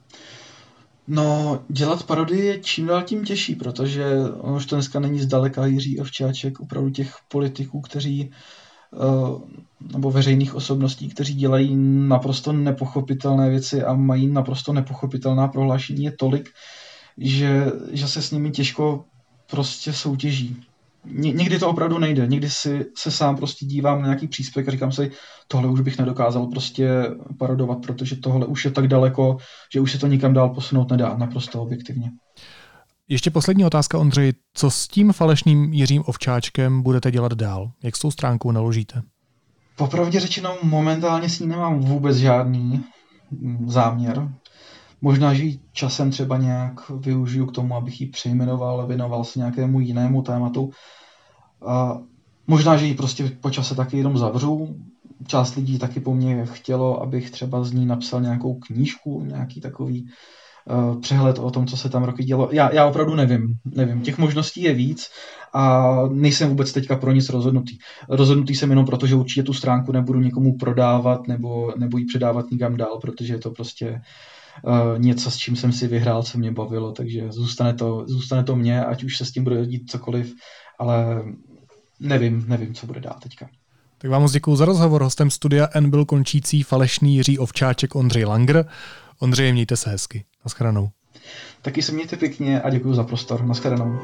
No, 1.08 1.60
dělat 1.68 2.02
parodie 2.02 2.44
je 2.44 2.58
čím 2.58 2.86
dál 2.86 3.02
tím 3.02 3.24
těžší, 3.24 3.54
protože 3.54 4.04
ono 4.40 4.56
už 4.56 4.66
to 4.66 4.76
dneska 4.76 5.00
není 5.00 5.20
zdaleka 5.20 5.66
Jiří 5.66 6.00
Ovčáček, 6.00 6.60
opravdu 6.60 6.90
těch 6.90 7.16
politiků, 7.28 7.80
kteří 7.80 8.24
uh, 8.28 8.34
nebo 9.92 10.10
veřejných 10.10 10.54
osobností, 10.54 11.08
kteří 11.08 11.34
dělají 11.34 11.76
naprosto 12.08 12.52
nepochopitelné 12.52 13.50
věci 13.50 13.82
a 13.82 13.94
mají 13.94 14.26
naprosto 14.26 14.72
nepochopitelná 14.72 15.48
prohlášení 15.48 16.04
je 16.04 16.12
tolik, 16.18 16.48
že, 17.18 17.72
že 17.90 18.08
se 18.08 18.22
s 18.22 18.30
nimi 18.30 18.50
těžko 18.50 19.04
prostě 19.50 19.92
soutěží. 19.92 20.56
Ně, 21.04 21.32
někdy 21.32 21.58
to 21.58 21.68
opravdu 21.68 21.98
nejde, 21.98 22.26
někdy 22.26 22.50
si 22.50 22.86
se 22.98 23.10
sám 23.10 23.36
prostě 23.36 23.66
dívám 23.66 24.02
na 24.02 24.06
nějaký 24.06 24.28
příspěvek 24.28 24.68
a 24.68 24.70
říkám 24.70 24.92
si, 24.92 25.10
tohle 25.48 25.70
už 25.70 25.80
bych 25.80 25.98
nedokázal 25.98 26.46
prostě 26.46 26.88
parodovat, 27.38 27.78
protože 27.86 28.16
tohle 28.16 28.46
už 28.46 28.64
je 28.64 28.70
tak 28.70 28.88
daleko, 28.88 29.36
že 29.72 29.80
už 29.80 29.92
se 29.92 29.98
to 29.98 30.06
nikam 30.06 30.34
dál 30.34 30.48
posunout 30.48 30.90
nedá, 30.90 31.16
naprosto 31.16 31.62
objektivně. 31.62 32.10
Ještě 33.12 33.30
poslední 33.30 33.64
otázka, 33.64 33.98
Ondřej. 33.98 34.32
Co 34.54 34.70
s 34.70 34.88
tím 34.88 35.12
falešným 35.12 35.72
Jiřím 35.72 36.02
Ovčáčkem 36.06 36.82
budete 36.82 37.10
dělat 37.10 37.32
dál? 37.32 37.70
Jak 37.82 37.96
s 37.96 37.98
tou 37.98 38.10
stránkou 38.10 38.50
naložíte? 38.50 39.02
Popravdě 39.76 40.20
řečeno, 40.20 40.56
momentálně 40.62 41.28
s 41.28 41.40
ní 41.40 41.46
nemám 41.46 41.80
vůbec 41.80 42.16
žádný 42.16 42.84
záměr. 43.66 44.28
Možná, 45.00 45.34
že 45.34 45.44
ji 45.44 45.60
časem 45.72 46.10
třeba 46.10 46.36
nějak 46.36 46.90
využiju 46.90 47.46
k 47.46 47.52
tomu, 47.52 47.76
abych 47.76 48.00
ji 48.00 48.06
přejmenoval, 48.06 48.86
věnoval 48.86 49.24
se 49.24 49.38
nějakému 49.38 49.80
jinému 49.80 50.22
tématu. 50.22 50.70
A 51.66 51.98
možná, 52.46 52.76
že 52.76 52.86
ji 52.86 52.94
prostě 52.94 53.32
po 53.40 53.50
čase 53.50 53.74
taky 53.74 53.96
jenom 53.96 54.18
zavřu. 54.18 54.76
Část 55.26 55.54
lidí 55.54 55.78
taky 55.78 56.00
po 56.00 56.14
mně 56.14 56.46
chtělo, 56.46 57.02
abych 57.02 57.30
třeba 57.30 57.64
z 57.64 57.72
ní 57.72 57.86
napsal 57.86 58.20
nějakou 58.20 58.54
knížku, 58.54 59.24
nějaký 59.24 59.60
takový 59.60 60.02
uh, 60.02 60.08
přehled 61.00 61.38
o 61.38 61.50
tom, 61.50 61.66
co 61.66 61.76
se 61.76 61.88
tam 61.88 62.04
roky 62.04 62.24
dělo. 62.24 62.48
Já, 62.52 62.74
já 62.74 62.86
opravdu 62.86 63.14
nevím, 63.14 63.54
nevím. 63.64 64.00
Těch 64.00 64.18
možností 64.18 64.62
je 64.62 64.74
víc 64.74 65.10
a 65.54 65.94
nejsem 66.08 66.48
vůbec 66.48 66.72
teďka 66.72 66.96
pro 66.96 67.12
nic 67.12 67.28
rozhodnutý. 67.28 67.78
Rozhodnutý 68.08 68.54
jsem 68.54 68.70
jenom 68.70 68.86
proto, 68.86 69.06
že 69.06 69.14
určitě 69.14 69.42
tu 69.42 69.52
stránku 69.52 69.92
nebudu 69.92 70.20
nikomu 70.20 70.56
prodávat 70.56 71.28
nebo, 71.28 71.72
nebo 71.76 71.98
ji 71.98 72.04
předávat 72.04 72.50
nikam 72.50 72.76
dál, 72.76 72.98
protože 73.00 73.34
je 73.34 73.38
to 73.38 73.50
prostě 73.50 74.00
uh, 74.64 74.98
něco, 74.98 75.30
s 75.30 75.36
čím 75.36 75.56
jsem 75.56 75.72
si 75.72 75.88
vyhrál, 75.88 76.22
co 76.22 76.38
mě 76.38 76.52
bavilo, 76.52 76.92
takže 76.92 77.32
zůstane 77.32 77.74
to, 77.74 78.04
zůstane 78.08 78.44
to 78.44 78.56
mě, 78.56 78.84
ať 78.84 79.04
už 79.04 79.16
se 79.16 79.24
s 79.24 79.32
tím 79.32 79.44
bude 79.44 79.66
dít 79.66 79.90
cokoliv, 79.90 80.34
ale 80.78 81.22
nevím, 82.00 82.44
nevím, 82.48 82.74
co 82.74 82.86
bude 82.86 83.00
dál 83.00 83.16
teďka. 83.22 83.48
Tak 83.98 84.10
vám 84.10 84.22
moc 84.22 84.32
děkuji 84.32 84.56
za 84.56 84.64
rozhovor. 84.64 85.02
Hostem 85.02 85.30
studia 85.30 85.68
N 85.74 85.90
byl 85.90 86.04
končící 86.04 86.62
falešný 86.62 87.16
Jiří 87.16 87.38
Ovčáček 87.38 87.94
Ondřej 87.94 88.24
Langer. 88.24 88.66
Ondřej, 89.22 89.52
mějte 89.52 89.76
se 89.76 89.90
hezky. 89.90 90.24
Naschledanou. 90.44 90.90
Taky 91.62 91.82
se 91.82 91.92
mějte 91.92 92.16
pěkně 92.16 92.62
a 92.62 92.70
děkuji 92.70 92.94
za 92.94 93.04
prostor. 93.04 93.44
Naschledanou. 93.44 93.98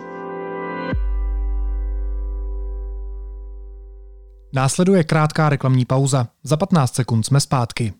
Následuje 4.52 5.04
krátká 5.04 5.48
reklamní 5.48 5.84
pauza. 5.84 6.28
Za 6.42 6.56
15 6.56 6.94
sekund 6.94 7.22
jsme 7.22 7.40
zpátky. 7.40 7.94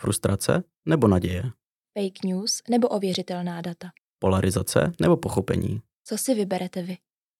Frustrace 0.00 0.62
nebo 0.86 1.08
naděje? 1.08 1.42
Fake 1.98 2.24
news 2.24 2.62
nebo 2.70 2.88
ověřitelná 2.88 3.60
data? 3.60 3.90
Polarizace 4.18 4.92
nebo 5.00 5.16
pochopení? 5.16 5.82
Co 6.04 6.18
si 6.18 6.34
vyberete 6.34 6.82
vy? 6.82 6.96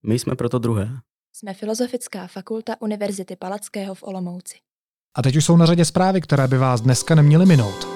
My 0.07 0.19
jsme 0.19 0.37
proto 0.37 0.59
druhé. 0.59 0.91
Jsme 1.33 1.55
Filozofická 1.55 2.27
fakulta 2.27 2.81
Univerzity 2.81 3.37
Palackého 3.37 3.95
v 3.95 4.03
Olomouci. 4.03 4.59
A 5.17 5.23
teď 5.23 5.37
už 5.37 5.45
jsou 5.45 5.57
na 5.57 5.67
řadě 5.67 5.85
zprávy, 5.85 6.21
které 6.21 6.49
by 6.49 6.59
vás 6.59 6.81
dneska 6.81 7.15
neměly 7.15 7.47
minout. 7.47 7.96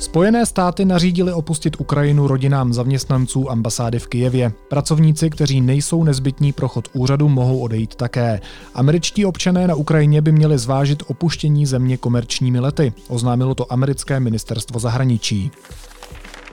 Spojené 0.00 0.46
státy 0.46 0.84
nařídili 0.84 1.32
opustit 1.32 1.80
Ukrajinu 1.80 2.26
rodinám 2.26 2.72
zaměstnanců 2.72 3.50
ambasády 3.50 3.98
v 3.98 4.06
Kijevě. 4.06 4.52
Pracovníci, 4.68 5.30
kteří 5.30 5.60
nejsou 5.60 6.04
nezbytní 6.04 6.52
pro 6.52 6.68
chod 6.68 6.88
úřadu, 6.92 7.28
mohou 7.28 7.58
odejít 7.58 7.94
také. 7.94 8.40
Američtí 8.74 9.26
občané 9.26 9.66
na 9.66 9.74
Ukrajině 9.74 10.22
by 10.22 10.32
měli 10.32 10.58
zvážit 10.58 11.02
opuštění 11.06 11.66
země 11.66 11.96
komerčními 11.96 12.60
lety, 12.60 12.92
oznámilo 13.08 13.54
to 13.54 13.72
americké 13.72 14.20
ministerstvo 14.20 14.80
zahraničí. 14.80 15.50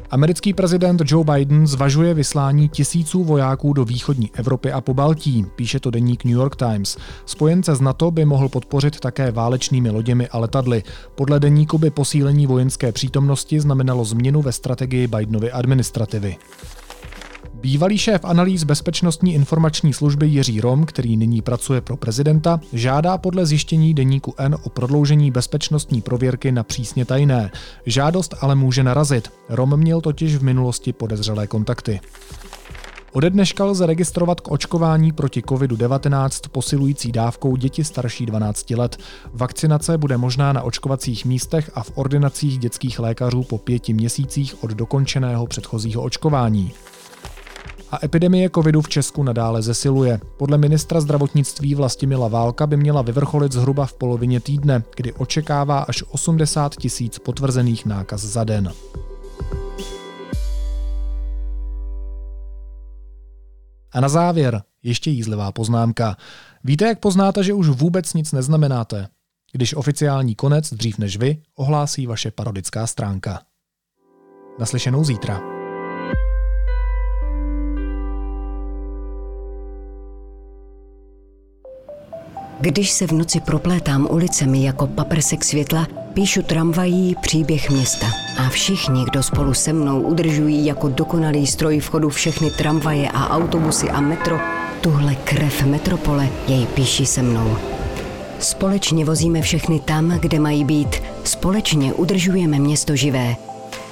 Americký 0.10 0.54
prezident 0.54 1.02
Joe 1.06 1.24
Biden 1.24 1.68
zvažuje 1.68 2.13
vyslání 2.13 2.70
tisíců 2.70 3.24
vojáků 3.24 3.74
do 3.74 3.86
východní 3.86 4.32
Evropy 4.34 4.72
a 4.72 4.82
po 4.82 4.94
Baltí, 4.94 5.46
píše 5.56 5.80
to 5.80 5.92
deník 5.92 6.24
New 6.24 6.34
York 6.34 6.56
Times. 6.56 6.98
Spojence 7.26 7.76
z 7.76 7.82
NATO 7.82 8.12
by 8.12 8.26
mohl 8.26 8.50
podpořit 8.50 9.00
také 9.00 9.32
válečnými 9.32 9.89
loděmi 9.89 10.28
a 10.28 10.38
letadly. 10.38 10.84
Podle 11.16 11.39
deníku 11.39 11.78
by 11.78 11.89
posílení 11.89 12.48
vojenské 12.48 12.92
přítomnosti 12.92 13.60
znamenalo 13.60 14.06
změnu 14.06 14.42
ve 14.42 14.52
strategii 14.52 15.08
Bidenovy 15.08 15.52
administrativy. 15.52 16.38
Bývalý 17.63 17.97
šéf 17.97 18.26
analýz 18.26 18.63
Bezpečnostní 18.63 19.34
informační 19.34 19.93
služby 19.93 20.28
Jiří 20.28 20.62
Rom, 20.62 20.86
který 20.86 21.17
nyní 21.17 21.41
pracuje 21.41 21.82
pro 21.82 21.97
prezidenta, 21.97 22.60
žádá 22.73 23.17
podle 23.17 23.45
zjištění 23.45 23.93
deníku 23.93 24.34
N 24.38 24.58
o 24.63 24.69
prodloužení 24.69 25.32
bezpečnostní 25.32 26.02
prověrky 26.02 26.52
na 26.52 26.63
přísně 26.63 27.06
tajné. 27.06 27.52
Žádost 27.86 28.36
ale 28.41 28.56
může 28.56 28.84
narazit. 28.84 29.32
Rom 29.49 29.78
měl 29.78 30.02
totiž 30.02 30.36
v 30.36 30.43
minulosti 30.43 30.93
podezřelé 30.93 31.47
kontakty. 31.47 31.99
Ode 33.12 33.30
dneška 33.30 33.65
lze 33.65 33.86
registrovat 33.86 34.41
k 34.41 34.52
očkování 34.52 35.12
proti 35.12 35.41
COVID-19 35.41 36.49
posilující 36.52 37.12
dávkou 37.12 37.56
děti 37.56 37.84
starší 37.84 38.26
12 38.26 38.69
let. 38.69 38.97
Vakcinace 39.34 39.97
bude 39.97 40.17
možná 40.17 40.54
na 40.54 40.62
očkovacích 40.62 41.26
místech 41.26 41.71
a 41.76 41.84
v 41.84 41.91
ordinacích 41.95 42.60
dětských 42.60 42.99
lékařů 42.99 43.43
po 43.43 43.58
pěti 43.58 43.93
měsících 43.93 44.63
od 44.63 44.71
dokončeného 44.71 45.47
předchozího 45.47 46.02
očkování 46.02 46.71
a 47.93 48.06
epidemie 48.06 48.49
covidu 48.49 48.82
v 48.82 48.89
Česku 48.89 49.23
nadále 49.23 49.62
zesiluje. 49.62 50.19
Podle 50.38 50.58
ministra 50.58 51.02
zdravotnictví 51.02 51.75
Vlastimila 51.75 52.27
Válka 52.27 52.67
by 52.67 52.77
měla 52.77 53.02
vyvrcholit 53.02 53.52
zhruba 53.52 53.85
v 53.85 53.94
polovině 53.94 54.39
týdne, 54.39 54.83
kdy 54.96 55.13
očekává 55.13 55.79
až 55.79 56.04
80 56.10 56.75
tisíc 56.75 57.19
potvrzených 57.19 57.85
nákaz 57.85 58.21
za 58.21 58.44
den. 58.44 58.71
A 63.91 64.02
na 64.02 64.10
závěr 64.10 64.63
ještě 64.83 65.10
jízlivá 65.10 65.52
poznámka. 65.52 66.17
Víte, 66.63 66.85
jak 66.85 67.00
poznáte, 67.00 67.44
že 67.44 67.54
už 67.54 67.69
vůbec 67.69 68.13
nic 68.13 68.31
neznamenáte? 68.31 69.08
Když 69.52 69.75
oficiální 69.75 70.35
konec, 70.35 70.73
dřív 70.73 70.98
než 70.98 71.17
vy, 71.17 71.37
ohlásí 71.56 72.08
vaše 72.08 72.31
parodická 72.31 72.87
stránka. 72.87 73.41
Naslyšenou 74.60 75.04
zítra. 75.04 75.52
Když 82.60 82.91
se 82.91 83.08
v 83.08 83.12
noci 83.12 83.39
proplétám 83.39 84.08
ulicemi 84.12 84.63
jako 84.63 84.87
paprsek 84.87 85.43
světla, 85.43 85.87
píšu 86.13 86.41
tramvají 86.41 87.15
příběh 87.21 87.69
města. 87.69 88.08
A 88.37 88.49
všichni, 88.49 89.06
kdo 89.06 89.23
spolu 89.23 89.54
se 89.54 89.73
mnou 89.73 90.01
udržují 90.01 90.65
jako 90.65 90.89
dokonalý 90.89 91.47
stroj 91.47 91.79
v 91.79 91.89
chodu 91.89 92.10
všechny 92.10 92.51
tramvaje 92.51 93.10
a 93.10 93.29
autobusy 93.29 93.89
a 93.89 94.01
metro, 94.01 94.39
tuhle 94.81 95.15
krev 95.15 95.63
metropole 95.65 96.29
jej 96.47 96.65
píší 96.65 97.06
se 97.06 97.21
mnou. 97.21 97.58
Společně 98.39 99.06
vozíme 99.06 99.41
všechny 99.41 99.79
tam, 99.79 100.10
kde 100.10 100.39
mají 100.39 100.65
být. 100.65 100.95
Společně 101.23 101.93
udržujeme 101.93 102.60
město 102.60 102.95
živé. 102.95 103.35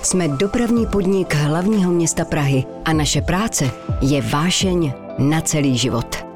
Jsme 0.02 0.28
dopravní 0.28 0.86
podnik 0.86 1.36
hlavního 1.36 1.92
města 1.92 2.26
Prahy 2.26 2.64
a 2.86 2.94
naše 2.94 3.22
práce 3.22 3.72
je 4.02 4.22
vášeň 4.22 4.94
na 5.20 5.42
celý 5.42 5.78
život. 5.78 6.31